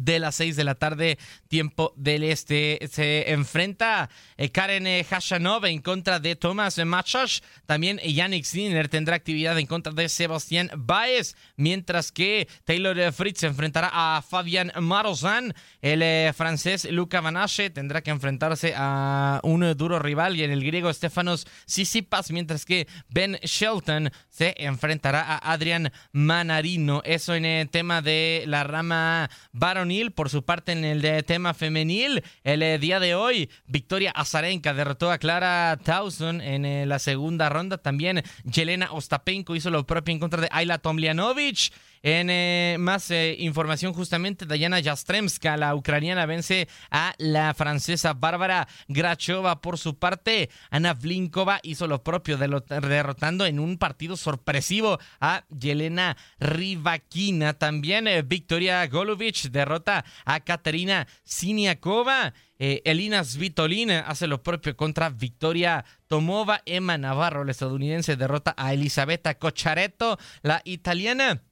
[0.00, 2.78] de las 6 de la tarde, tiempo del este.
[2.90, 7.40] Se enfrenta eh, Karen eh, Hashanov en contra de Thomas Machosh.
[7.66, 13.40] También Yannick Sinner tendrá actividad en contra de Sebastián Baez, mientras que Taylor eh, Fritz
[13.40, 15.54] se enfrentará a Fabian Marozan.
[15.82, 20.92] El francés Luca Vanache tendrá que enfrentarse a un duro rival y en el griego
[20.92, 27.02] Stefanos Sisipas, mientras que Ben Shelton se enfrentará a Adrian Manarino.
[27.04, 32.22] Eso en el tema de la rama Baron por su parte en el tema femenil.
[32.44, 37.48] El eh, día de hoy, Victoria Azarenka derrotó a Clara Towson en eh, la segunda
[37.48, 37.76] ronda.
[37.76, 41.72] También Yelena Ostapenko hizo lo propio en contra de Ayla Tomljanovic.
[42.02, 49.60] En eh, más información, justamente, Dayana Jastremska, la ucraniana, vence a la francesa Bárbara Grachova.
[49.60, 56.16] Por su parte, Ana Vlinkova hizo lo propio, derrotando en un partido sorpresivo a Yelena
[56.38, 57.54] Rivakina.
[57.54, 62.32] También Victoria Golovic derrota a Katerina Siniakova.
[62.58, 66.60] Eh, Elina Svitolina hace lo propio contra Victoria Tomova.
[66.66, 71.42] Emma Navarro, la estadounidense, derrota a Elisabetta Cocharetto, la italiana.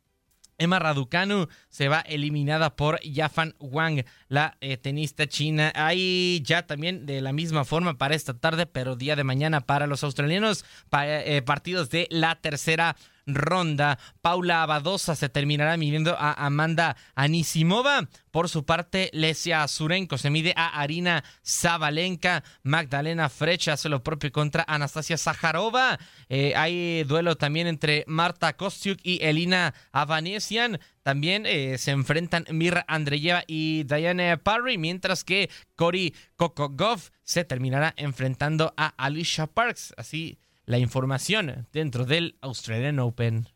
[0.59, 5.73] Emma Raducanu se va eliminada por Yafan Wang, la eh, tenista china.
[5.75, 9.87] Hay ya también de la misma forma para esta tarde, pero día de mañana para
[9.87, 10.65] los australianos,
[11.03, 12.97] eh, partidos de la tercera
[13.29, 13.99] ronda.
[14.21, 18.09] Paula Abadosa se terminará midiendo a Amanda Anisimova.
[18.31, 22.43] Por su parte, Lesia Zurenko se mide a Arina Zabalenka.
[22.63, 25.99] Magdalena Frecha hace lo propio contra Anastasia Zaharova.
[26.29, 30.79] Eh, hay duelo también entre Marta Kostiuk y Elina Avanesian.
[31.03, 37.95] También eh, se enfrentan Mirra Andreyeva y Diane Parry, mientras que Cory Kokogov se terminará
[37.97, 39.95] enfrentando a Alicia Parks.
[39.97, 43.49] Así la información dentro del Australian Open.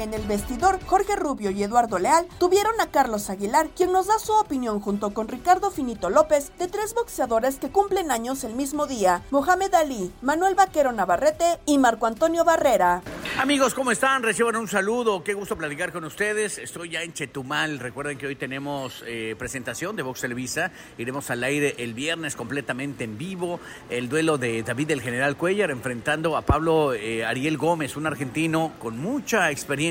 [0.00, 4.18] En el vestidor, Jorge Rubio y Eduardo Leal tuvieron a Carlos Aguilar, quien nos da
[4.18, 8.86] su opinión junto con Ricardo Finito López de tres boxeadores que cumplen años el mismo
[8.86, 13.02] día, Mohamed Ali, Manuel Vaquero Navarrete y Marco Antonio Barrera.
[13.38, 14.22] Amigos, ¿cómo están?
[14.22, 16.58] Reciban un saludo, qué gusto platicar con ustedes.
[16.58, 21.44] Estoy ya en Chetumal, recuerden que hoy tenemos eh, presentación de Box Televisa, iremos al
[21.44, 23.60] aire el viernes completamente en vivo,
[23.90, 28.72] el duelo de David el General Cuellar enfrentando a Pablo eh, Ariel Gómez, un argentino
[28.78, 29.89] con mucha experiencia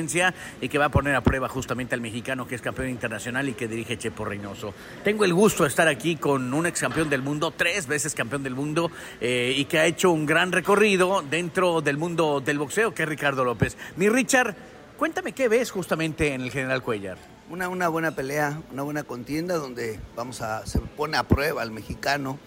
[0.62, 3.54] y que va a poner a prueba justamente al mexicano que es campeón internacional y
[3.54, 4.74] que dirige Chepo Reynoso.
[5.04, 8.44] Tengo el gusto de estar aquí con un ex campeón del mundo, tres veces campeón
[8.44, 12.94] del mundo eh, y que ha hecho un gran recorrido dentro del mundo del boxeo,
[12.94, 13.78] que es Ricardo López.
[13.98, 14.56] Mi Richard,
[14.98, 17.18] cuéntame qué ves justamente en el General Cuellar.
[17.50, 21.72] Una, una buena pelea, una buena contienda donde vamos a, se pone a prueba al
[21.72, 22.38] mexicano,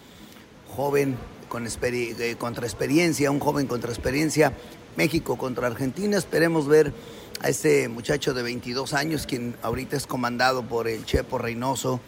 [0.68, 1.16] joven,
[1.48, 4.54] con eh, contra experiencia, un joven contra experiencia,
[4.96, 6.16] México contra Argentina.
[6.16, 6.94] Esperemos ver
[7.40, 12.00] a este muchacho de 22 años, quien ahorita es comandado por el Chepo Reynoso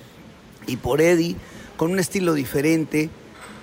[0.67, 1.37] y por Eddie,
[1.77, 3.11] con un estilo diferente,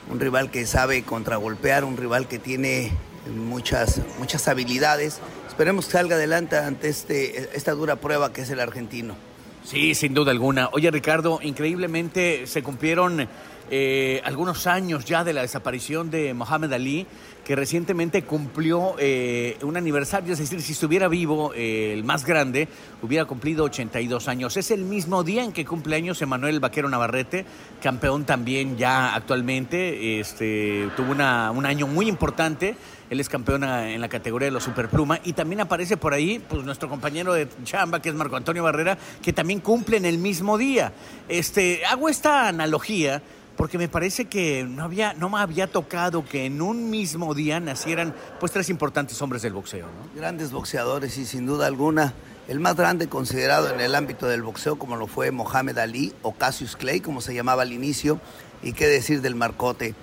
[0.10, 2.91] un rival que sabe contragolpear, un rival que tiene
[3.36, 5.19] muchas, muchas habilidades.
[5.47, 9.15] Esperemos que salga adelante ante este, esta dura prueba que es el argentino.
[9.63, 10.69] Sí, sin duda alguna.
[10.74, 13.28] Oye, Ricardo, increíblemente se cumplieron
[13.69, 17.08] eh, algunos años ya de la desaparición de Mohamed Ali
[17.45, 22.67] que recientemente cumplió eh, un aniversario, es decir, si estuviera vivo eh, el más grande,
[23.01, 24.58] hubiera cumplido 82 años.
[24.58, 27.45] Es el mismo día en que cumple años Emanuel Vaquero Navarrete,
[27.82, 32.75] campeón también ya actualmente, este, tuvo una, un año muy importante.
[33.10, 36.63] Él es campeón en la categoría de los superpluma y también aparece por ahí pues,
[36.63, 40.58] nuestro compañero de chamba, que es Marco Antonio Barrera, que también cumple en el mismo
[40.58, 40.94] día.
[41.27, 43.21] Este, hago esta analogía
[43.58, 47.60] porque me parece que no, había, no me había tocado que en un mismo día
[47.60, 49.87] nacieran pues tres importantes hombres del boxeo.
[49.87, 50.19] ¿no?
[50.19, 52.13] Grandes boxeadores y sin duda alguna
[52.47, 56.33] el más grande considerado en el ámbito del boxeo como lo fue Mohamed Ali o
[56.33, 58.19] Cassius Clay como se llamaba al inicio
[58.63, 59.95] y qué decir del Marcote.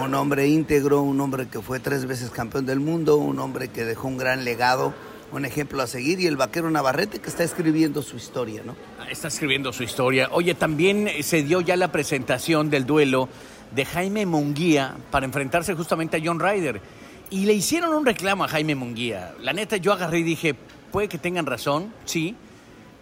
[0.00, 3.84] Un hombre íntegro, un hombre que fue tres veces campeón del mundo, un hombre que
[3.84, 4.94] dejó un gran legado,
[5.32, 8.74] un ejemplo a seguir y el vaquero Navarrete que está escribiendo su historia, ¿no?
[9.12, 10.30] Está escribiendo su historia.
[10.32, 13.28] Oye, también se dio ya la presentación del duelo
[13.74, 16.80] de Jaime Munguía para enfrentarse justamente a John Ryder.
[17.28, 19.34] Y le hicieron un reclamo a Jaime Munguía.
[19.38, 20.54] La neta, yo agarré y dije,
[20.90, 22.36] puede que tengan razón, sí.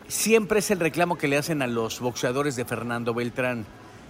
[0.08, 3.64] Siempre es el reclamo que le hacen a los boxeadores de Fernando Beltrán.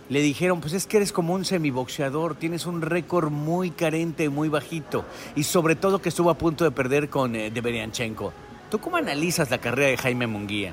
[0.09, 4.49] Le dijeron, pues es que eres como un semiboxeador, tienes un récord muy carente, muy
[4.49, 5.05] bajito.
[5.37, 8.33] Y sobre todo que estuvo a punto de perder con eh, Deberianchenko.
[8.71, 10.73] ¿Tú cómo analizas la carrera de Jaime Munguía?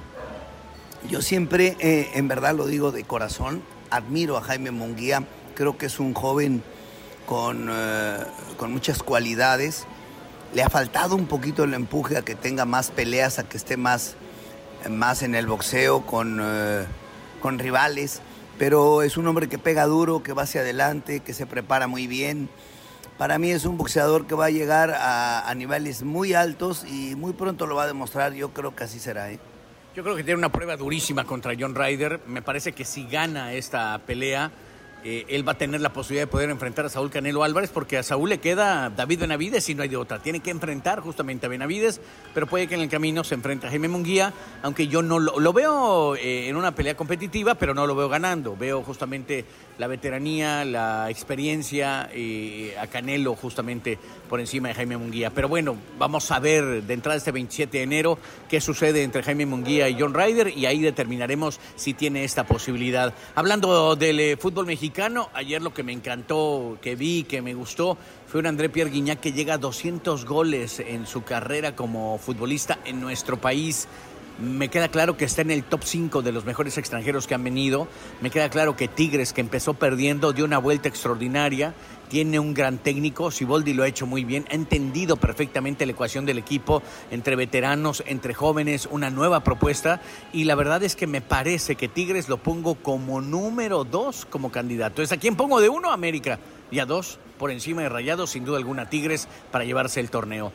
[1.10, 5.24] Yo siempre, eh, en verdad lo digo de corazón, admiro a Jaime Munguía,
[5.56, 6.62] creo que es un joven
[7.26, 8.18] con, eh,
[8.58, 9.86] con muchas cualidades.
[10.54, 13.78] Le ha faltado un poquito el empuje a que tenga más peleas, a que esté
[13.78, 14.16] más,
[14.90, 16.84] más en el boxeo con, eh,
[17.42, 18.20] con rivales,
[18.60, 22.08] pero es un hombre que pega duro, que va hacia adelante, que se prepara muy
[22.08, 22.50] bien.
[23.18, 27.16] Para mí es un boxeador que va a llegar a, a niveles muy altos y
[27.16, 29.32] muy pronto lo va a demostrar, yo creo que así será.
[29.32, 29.40] ¿eh?
[29.98, 32.20] Yo creo que tiene una prueba durísima contra John Ryder.
[32.28, 34.52] Me parece que si gana esta pelea,
[35.04, 37.98] eh, él va a tener la posibilidad de poder enfrentar a Saúl Canelo Álvarez, porque
[37.98, 40.20] a Saúl le queda David Benavides y no hay de otra.
[40.22, 42.00] Tiene que enfrentar justamente a Benavides,
[42.36, 44.32] pero puede que en el camino se enfrente a Jaime Munguía,
[44.62, 48.56] aunque yo no lo, veo eh, en una pelea competitiva, pero no lo veo ganando.
[48.56, 49.46] Veo justamente
[49.78, 53.98] la veteranía, la experiencia, eh, a Canelo justamente
[54.30, 55.30] por encima de Jaime Munguía.
[55.30, 58.20] Pero bueno, vamos a ver de entrada este 27 de enero
[58.50, 63.14] qué sucede entre Jaime Munguía y John Ryder y ahí determinaremos si tiene esta posibilidad.
[63.36, 67.98] Hablando del eh, fútbol mexicano, ayer lo que me encantó, que vi, que me gustó,
[68.28, 73.00] fue un André Pierre que llega a 200 goles en su carrera como futbolista en
[73.00, 73.88] nuestro país.
[74.40, 77.44] Me queda claro que está en el top 5 de los mejores extranjeros que han
[77.44, 77.88] venido.
[78.22, 81.74] Me queda claro que Tigres, que empezó perdiendo, dio una vuelta extraordinaria.
[82.08, 86.26] Tiene un gran técnico, Siboldi lo ha hecho muy bien, ha entendido perfectamente la ecuación
[86.26, 86.82] del equipo
[87.12, 90.00] entre veteranos, entre jóvenes, una nueva propuesta
[90.32, 94.52] y la verdad es que me parece que Tigres lo pongo como número 2 como
[94.54, 95.02] candidato.
[95.02, 95.92] ¿Es a quién pongo de uno?
[95.92, 96.40] América.
[96.72, 100.52] Y a dos, por encima de Rayados, sin duda alguna Tigres para llevarse el torneo.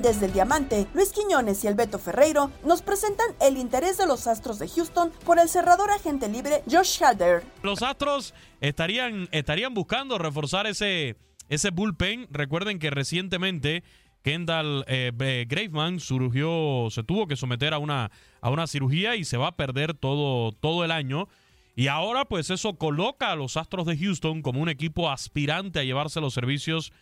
[0.00, 4.58] Desde el Diamante, Luis Quiñones y el Ferreiro nos presentan el interés de los Astros
[4.58, 7.44] de Houston por el cerrador agente libre Josh Hader.
[7.62, 8.32] Los Astros
[8.62, 11.16] estarían, estarían buscando reforzar ese,
[11.50, 12.26] ese bullpen.
[12.30, 13.84] Recuerden que recientemente
[14.22, 19.36] Kendall eh, Graveman surgió, se tuvo que someter a una, a una cirugía y se
[19.36, 21.28] va a perder todo, todo el año.
[21.76, 25.84] Y ahora pues eso coloca a los Astros de Houston como un equipo aspirante a
[25.84, 26.92] llevarse los servicios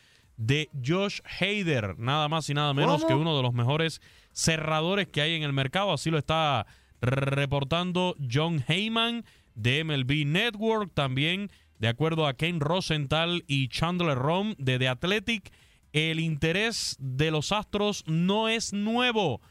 [0.41, 3.09] de Josh Hader, nada más y nada menos ¿Cómo?
[3.09, 4.01] que uno de los mejores
[4.33, 5.93] cerradores que hay en el mercado.
[5.93, 6.67] Así lo está
[7.03, 14.55] reportando John Heyman de MLB Network, también de acuerdo a Ken Rosenthal y Chandler Rom
[14.57, 15.53] de The Athletic.
[15.93, 19.43] El interés de los Astros no es nuevo.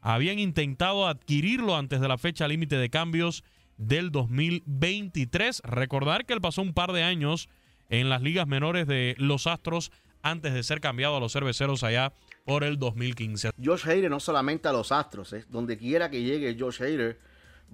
[0.00, 3.42] Habían intentado adquirirlo antes de la fecha límite de cambios
[3.78, 5.62] del 2023.
[5.64, 7.48] Recordar que él pasó un par de años
[7.88, 9.90] en las ligas menores de los Astros
[10.30, 12.12] antes de ser cambiado a los cerveceros allá
[12.44, 13.50] por el 2015.
[13.62, 15.44] Josh Hader no solamente a los Astros, ¿eh?
[15.48, 17.18] donde quiera que llegue Josh Hader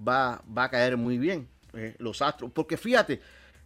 [0.07, 2.51] va, va a caer muy bien eh, los Astros.
[2.51, 3.21] Porque fíjate,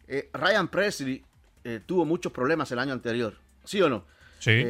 [0.07, 1.23] eh, Ryan Presley
[1.63, 4.05] eh, tuvo muchos problemas el año anterior, ¿sí o no?
[4.39, 4.63] Sí.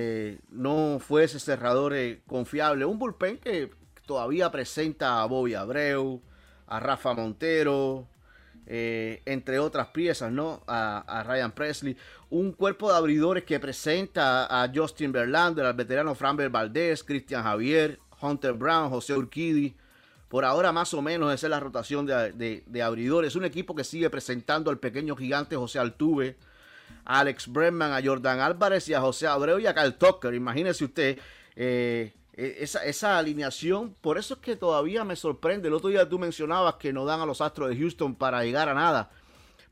[0.50, 1.94] No fue ese cerrador
[2.26, 2.86] confiable.
[2.86, 3.70] Un bullpen que
[4.06, 6.22] todavía presenta a Bobby Abreu,
[6.68, 8.08] a Rafa Montero,
[8.70, 10.62] eh, entre otras piezas, ¿no?
[10.68, 11.96] A, Ryan Presley.
[12.30, 17.98] Un cuerpo de abridores que presenta a Justin Verlander, al veterano Framber Valdez, Cristian Javier,
[18.22, 19.74] Hunter Brown, José Urquidi.
[20.28, 23.38] Por ahora, más o menos, esa es la rotación de, abridores.
[23.38, 26.36] Un equipo que sigue presentando al pequeño gigante José Altuve,
[27.06, 30.34] a Alex Bregman, a Jordan Álvarez y a José Abreu y a Kyle Tucker.
[30.34, 31.18] Imagínese usted
[31.56, 33.96] eh, esa, esa alineación.
[34.02, 35.68] Por eso es que todavía me sorprende.
[35.68, 38.70] El otro día tú mencionabas que no dan a los Astros de Houston para llegar
[38.70, 39.10] a nada.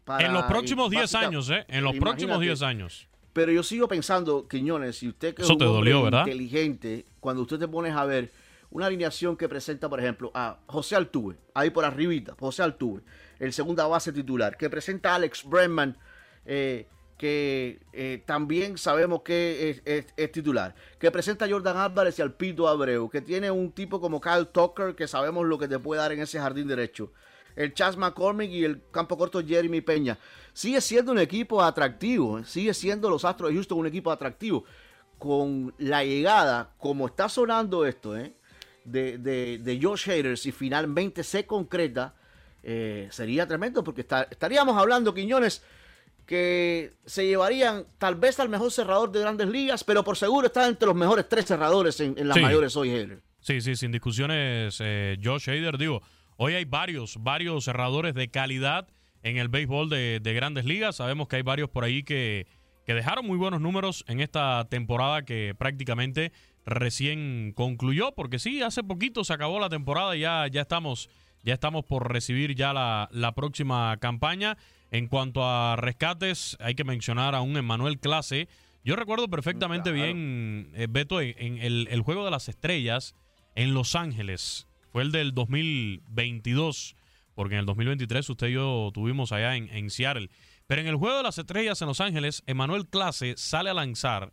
[0.04, 1.66] Para- en los próximos y 10 básica- años, ¿eh?
[1.68, 2.46] En los próximos Imagínate.
[2.46, 3.08] 10 años.
[3.34, 6.26] Pero yo sigo pensando, Quiñones, si usted que es Eso un te dolió, ¿verdad?
[6.26, 8.32] inteligente, cuando usted te pones a ver
[8.70, 13.02] una alineación que presenta, por ejemplo, a José Altuve, ahí por arribita, José Altuve,
[13.40, 15.98] el segunda base titular, que presenta a Alex Bregman,
[16.46, 16.88] eh,
[17.18, 22.68] que eh, también sabemos que es, titular, que presenta a Jordan Álvarez y al Pito
[22.68, 26.12] Abreu, que tiene un tipo como Kyle Tucker, que sabemos lo que te puede dar
[26.12, 27.12] en ese jardín derecho,
[27.56, 30.18] el Chas McCormick y el campo corto Jeremy Peña.
[30.52, 34.66] Sigue siendo un equipo atractivo, sigue siendo los Astros de Houston un equipo atractivo.
[35.18, 38.34] Con la llegada, como está sonando esto, ¿eh?
[38.86, 42.16] de, de, Josh Hader, si finalmente se concreta,
[42.64, 45.64] eh, sería tremendo porque estaríamos hablando, Quiñones,
[46.26, 50.68] que se llevarían tal vez al mejor cerrador de grandes ligas, pero por seguro está
[50.68, 53.22] entre los mejores tres cerradores en, las mayores hoy, Hader.
[53.40, 56.02] Sí, sí, sin discusiones, eh, Josh Hader, digo,
[56.38, 58.88] hoy hay varios, varios cerradores de calidad
[59.22, 60.96] en el béisbol de, grandes ligas.
[60.96, 62.48] Sabemos que hay varios por ahí que,
[62.86, 66.32] que dejaron muy buenos números en esta temporada que prácticamente
[66.66, 71.10] recién concluyó, porque sí, hace poquito se acabó la temporada y ya, ya estamos
[71.46, 74.58] ya estamos por recibir ya la, la próxima campaña.
[74.96, 78.48] En cuanto a rescates, hay que mencionar a un Emanuel Clase.
[78.86, 83.14] Yo recuerdo perfectamente bien, eh, Beto, en, el, Juego de las Estrellas
[83.56, 84.68] en Los Ángeles.
[84.94, 86.96] Fue el del 2022,
[87.34, 90.30] porque en el 2023 usted y yo tuvimos allá en, en Seattle.
[90.66, 94.32] Pero en el Juego de las Estrellas en Los Ángeles, Emanuel Clase sale a lanzar,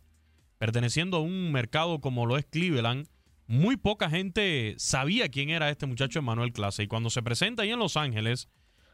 [0.59, 3.09] perteneciendo a un mercado como lo es Cleveland,
[3.47, 6.83] muy poca gente sabía quién era este muchacho Emanuel Clase.
[6.83, 8.47] Y cuando se presenta ahí en Los Ángeles,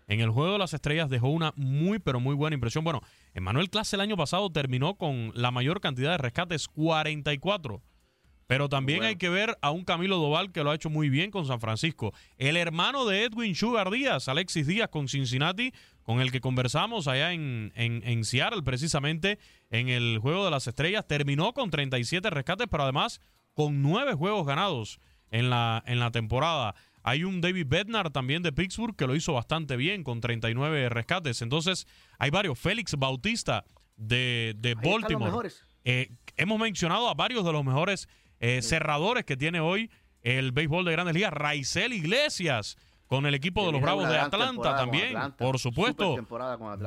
[0.09, 2.83] en el Juego de las Estrellas dejó una muy, pero muy buena impresión.
[2.83, 3.01] Bueno,
[3.35, 7.81] Emanuel Clase el año pasado terminó con la mayor cantidad de rescates, 44.
[8.47, 11.29] Pero también hay que ver a un Camilo Doval que lo ha hecho muy bien
[11.29, 12.11] con San Francisco.
[12.39, 17.31] El hermano de Edwin Sugar Díaz, Alexis Díaz con Cincinnati, con el que conversamos allá
[17.31, 19.37] en, en, en Seattle, precisamente
[19.69, 23.21] en el Juego de las Estrellas, terminó con 37 rescates, pero además
[23.53, 24.99] con nueve juegos ganados
[25.29, 26.73] en la, en la temporada.
[27.03, 31.41] Hay un David Bednar también de Pittsburgh que lo hizo bastante bien con 39 rescates.
[31.41, 31.87] Entonces,
[32.17, 32.59] hay varios.
[32.59, 35.49] Félix Bautista de, de Baltimore.
[35.85, 38.07] Eh, hemos mencionado a varios de los mejores
[38.39, 39.89] eh, cerradores que tiene hoy
[40.21, 41.33] el béisbol de grandes ligas.
[41.33, 42.77] Raizel Iglesias
[43.07, 46.15] con el equipo de los Bravos de Atlanta también, por supuesto.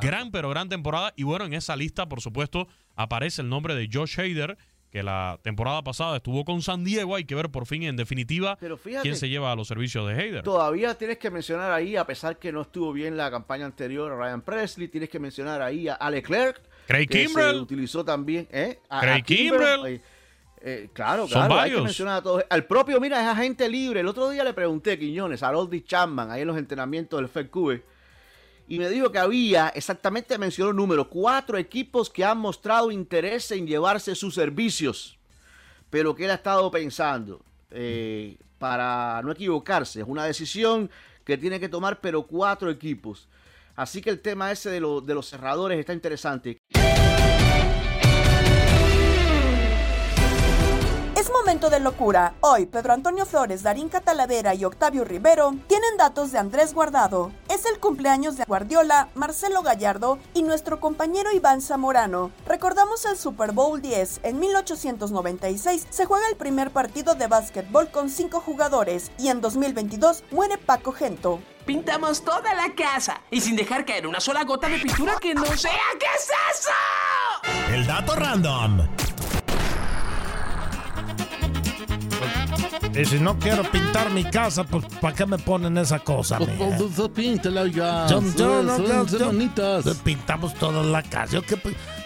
[0.00, 1.12] Gran pero gran temporada.
[1.16, 4.56] Y bueno, en esa lista, por supuesto, aparece el nombre de Josh Hader
[4.92, 7.16] que la temporada pasada estuvo con San Diego.
[7.16, 8.58] Hay que ver por fin, en definitiva,
[9.00, 10.42] quién se lleva a los servicios de Hayder.
[10.42, 14.16] Todavía tienes que mencionar ahí, a pesar que no estuvo bien la campaña anterior, a
[14.16, 16.60] Ryan Presley, tienes que mencionar ahí a Ale Clerk.
[16.86, 17.56] Craig que Kimbrell.
[17.56, 18.80] Se utilizó también, ¿eh?
[19.00, 19.86] Craig Kimbrell.
[19.86, 20.00] Eh,
[20.60, 22.44] eh, claro, claro, hay que mencionar a todos.
[22.50, 24.00] Al propio, mira, es agente libre.
[24.00, 27.82] El otro día le pregunté, Quiñones, a Roddy Chapman, ahí en los entrenamientos del FedCube
[28.72, 33.50] y me dijo que había, exactamente mencionó el número, cuatro equipos que han mostrado interés
[33.50, 35.18] en llevarse sus servicios,
[35.90, 40.00] pero que él ha estado pensando eh, para no equivocarse.
[40.00, 40.90] Es una decisión
[41.22, 43.28] que tiene que tomar, pero cuatro equipos.
[43.76, 46.56] Así que el tema ese de, de los cerradores está interesante.
[51.22, 52.34] Es momento de locura.
[52.40, 57.30] Hoy, Pedro Antonio Flores, Darín Catalavera y Octavio Rivero tienen datos de Andrés Guardado.
[57.48, 62.32] Es el cumpleaños de Guardiola, Marcelo Gallardo y nuestro compañero Iván Zamorano.
[62.44, 64.18] Recordamos el Super Bowl 10.
[64.24, 70.24] En 1896 se juega el primer partido de básquetbol con cinco jugadores y en 2022
[70.32, 71.38] muere Paco Gento.
[71.64, 75.46] Pintamos toda la casa y sin dejar caer una sola gota de pintura que no
[75.56, 75.70] sea.
[76.00, 77.72] ¿Qué es eso?
[77.72, 78.80] El dato random.
[82.94, 86.38] Y si no quiero pintar mi casa, pues ¿para qué me ponen esa cosa?
[86.38, 86.50] Pues,
[86.94, 88.06] pues píntela ya.
[88.06, 91.32] Yo, no, Pintamos toda la casa.
[91.32, 91.42] Yo,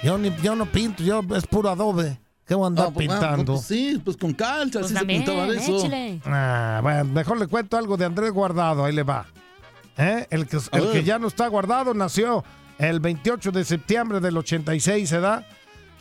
[0.03, 2.21] yo, ni, yo no pinto, yo es puro adobe.
[2.47, 3.55] ¿Qué voy a andar ah, pues, ah, pintando?
[3.55, 5.89] pues, sí, pues con calcha, así se pintaba eso.
[6.25, 9.27] Ah, bueno, mejor le cuento algo de Andrés Guardado, ahí le va.
[9.99, 10.27] ¿Eh?
[10.31, 12.45] El, que, el que ya no está guardado nació
[12.79, 15.45] el 28 de septiembre del 86, ¿se da?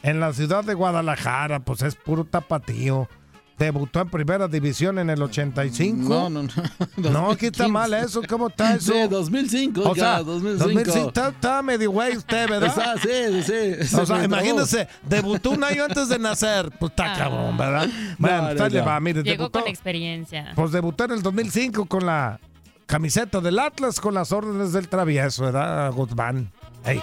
[0.04, 3.10] En la ciudad de Guadalajara, pues es puro tapatío
[3.58, 6.08] debutó en primera división en el 85.
[6.08, 6.50] No, no, no.
[7.12, 8.22] No, aquí está mal eso.
[8.28, 8.94] ¿Cómo está eso?
[8.94, 9.82] Sí, 2005.
[9.90, 11.12] O sea, 2005.
[11.16, 12.98] está, medio güey usted, ¿verdad?
[13.02, 13.96] sí, sí.
[13.96, 16.72] O sea, imagínese, debutó un año antes de nacer.
[16.80, 17.18] Pues está ah.
[17.18, 17.88] cabrón, ¿verdad?
[18.18, 19.24] Bueno, no, le va, mire.
[19.24, 20.52] Llegó con experiencia.
[20.56, 22.40] Pues debutó en el 2005 con la
[22.86, 25.92] camiseta del Atlas con las órdenes del travieso, ¿verdad?
[25.92, 26.52] Guzmán.
[26.84, 27.02] Hey.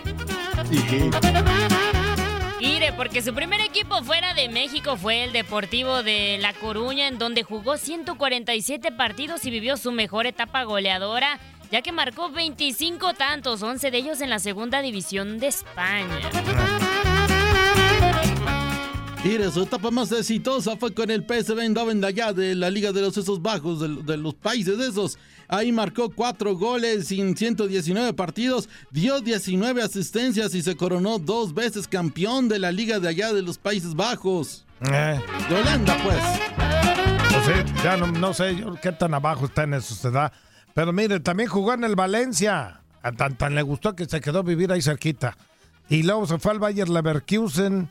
[2.96, 7.42] Porque su primer equipo fuera de México fue el Deportivo de La Coruña, en donde
[7.42, 11.38] jugó 147 partidos y vivió su mejor etapa goleadora,
[11.70, 16.30] ya que marcó 25 tantos, 11 de ellos en la segunda división de España.
[19.24, 22.90] Y su etapa más exitosa fue con el PSV Eindhoven de allá de la Liga
[22.90, 25.16] de los Esos Bajos, de, de, los países esos.
[25.46, 31.86] Ahí marcó cuatro goles en 119 partidos, dio 19 asistencias y se coronó dos veces
[31.86, 34.64] campeón de la Liga de allá de los Países Bajos.
[34.90, 35.20] Eh.
[35.48, 36.22] De Holanda, pues.
[37.30, 40.32] pues sí, ya no, no sé yo qué tan abajo está en eso, da.
[40.74, 42.80] Pero mire, también jugó en el Valencia.
[43.04, 45.36] A tan, tan le gustó que se quedó vivir ahí cerquita.
[45.88, 47.88] Y luego se fue al Bayer Leverkusen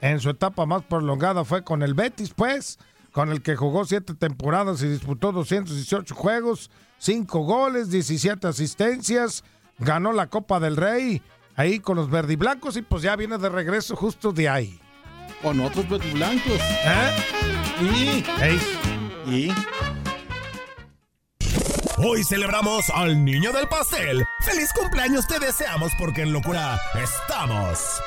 [0.00, 2.78] en su etapa más prolongada fue con el Betis, pues,
[3.12, 9.44] con el que jugó siete temporadas y disputó 218 juegos, cinco goles, 17 asistencias,
[9.78, 11.22] ganó la Copa del Rey
[11.56, 14.80] ahí con los verdiblancos y pues ya viene de regreso justo de ahí.
[15.42, 16.60] Con otros verdiblancos.
[16.84, 18.24] ¿Eh?
[19.26, 19.30] Y.
[19.30, 19.52] Y.
[21.98, 24.24] Hoy celebramos al niño del pastel.
[24.40, 28.00] ¡Feliz cumpleaños te deseamos porque en locura estamos!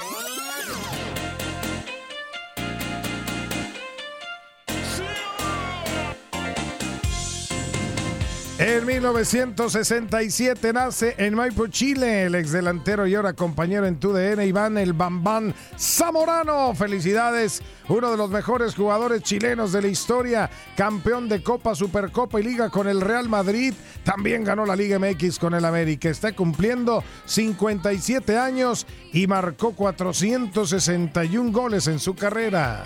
[8.62, 14.94] En 1967 nace en Maipo, Chile, el exdelantero y ahora compañero en TUDN, Iván el
[14.94, 16.76] Bambán Zamorano.
[16.76, 20.48] Felicidades, uno de los mejores jugadores chilenos de la historia,
[20.78, 23.74] campeón de Copa, Supercopa y Liga con el Real Madrid.
[24.04, 26.10] También ganó la Liga MX con el América.
[26.10, 32.86] Está cumpliendo 57 años y marcó 461 goles en su carrera.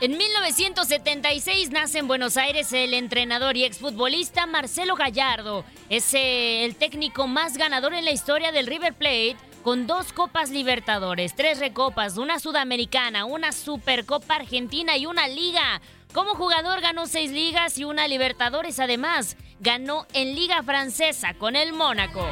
[0.00, 5.62] En 1976 nace en Buenos Aires el entrenador y exfutbolista Marcelo Gallardo.
[5.90, 10.48] Es eh, el técnico más ganador en la historia del River Plate con dos Copas
[10.48, 15.82] Libertadores, tres Recopas, una Sudamericana, una Supercopa Argentina y una Liga.
[16.14, 18.80] Como jugador ganó seis ligas y una Libertadores.
[18.80, 22.26] Además, ganó en Liga Francesa con el Mónaco.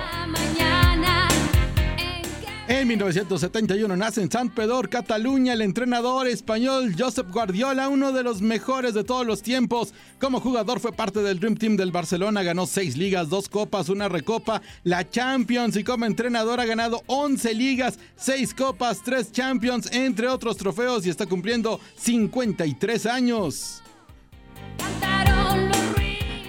[2.68, 8.42] En 1971 nace en San Pedro, Cataluña, el entrenador español Josep Guardiola, uno de los
[8.42, 9.94] mejores de todos los tiempos.
[10.20, 14.10] Como jugador fue parte del Dream Team del Barcelona, ganó seis ligas, dos copas, una
[14.10, 20.28] recopa, la Champions y como entrenador ha ganado 11 ligas, seis copas, tres Champions, entre
[20.28, 23.82] otros trofeos y está cumpliendo 53 años.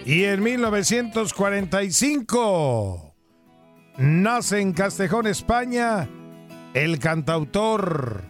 [0.05, 3.08] Y en 1945
[3.99, 6.07] nace en Castejón, España,
[6.73, 8.23] el cantautor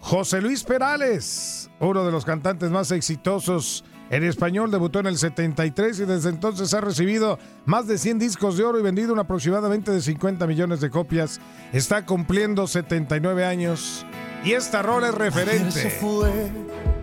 [0.00, 6.00] José Luis Perales, uno de los cantantes más exitosos en español, debutó en el 73
[6.00, 9.92] y desde entonces ha recibido más de 100 discos de oro y vendido un aproximadamente
[9.92, 11.40] de 50 millones de copias.
[11.72, 14.04] Está cumpliendo 79 años
[14.44, 15.98] y esta rol es referente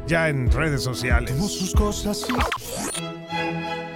[0.08, 1.34] ya en redes sociales.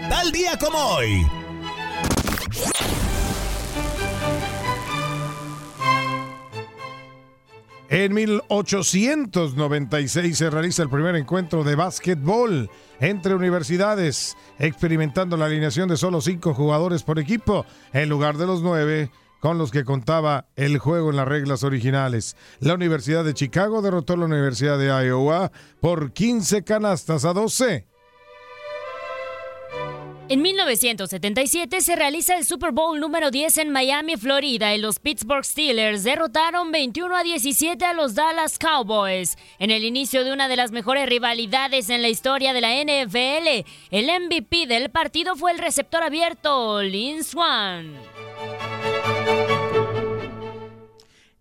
[0.09, 1.44] Tal día como hoy.
[7.95, 12.69] En 1896 se realiza el primer encuentro de básquetbol
[12.99, 18.61] entre universidades, experimentando la alineación de solo cinco jugadores por equipo, en lugar de los
[18.61, 22.35] nueve con los que contaba el juego en las reglas originales.
[22.59, 27.87] La Universidad de Chicago derrotó a la Universidad de Iowa por 15 canastas a 12.
[30.27, 35.45] En 1977 se realiza el Super Bowl número 10 en Miami, Florida, y los Pittsburgh
[35.45, 39.37] Steelers derrotaron 21 a 17 a los Dallas Cowboys.
[39.59, 43.69] En el inicio de una de las mejores rivalidades en la historia de la NFL,
[43.91, 47.93] el MVP del partido fue el receptor abierto, Lynn Swan.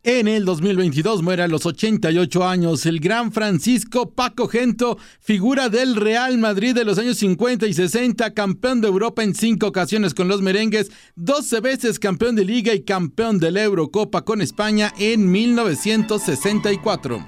[0.07, 5.97] En el 2022 muere a los 88 años el gran Francisco Paco Gento, figura del
[5.97, 10.29] Real Madrid de los años 50 y 60, campeón de Europa en cinco ocasiones con
[10.29, 15.33] los merengues, 12 veces campeón de liga y campeón de la Eurocopa con España en
[15.33, 17.27] 1964.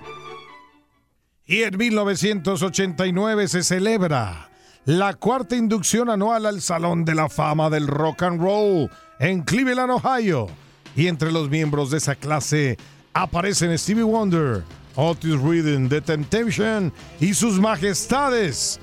[1.46, 4.50] Y en 1989 se celebra
[4.84, 9.92] la cuarta inducción anual al Salón de la Fama del Rock and Roll en Cleveland,
[9.92, 10.65] Ohio
[10.96, 12.78] y entre los miembros de esa clase
[13.12, 14.64] aparecen Stevie Wonder,
[14.96, 18.80] Otis Redding, The Temptation y sus majestades,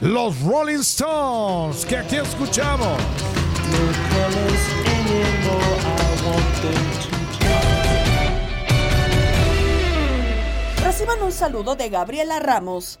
[0.00, 2.98] los Rolling Stones, que aquí escuchamos.
[10.84, 13.00] Reciban un saludo de Gabriela Ramos.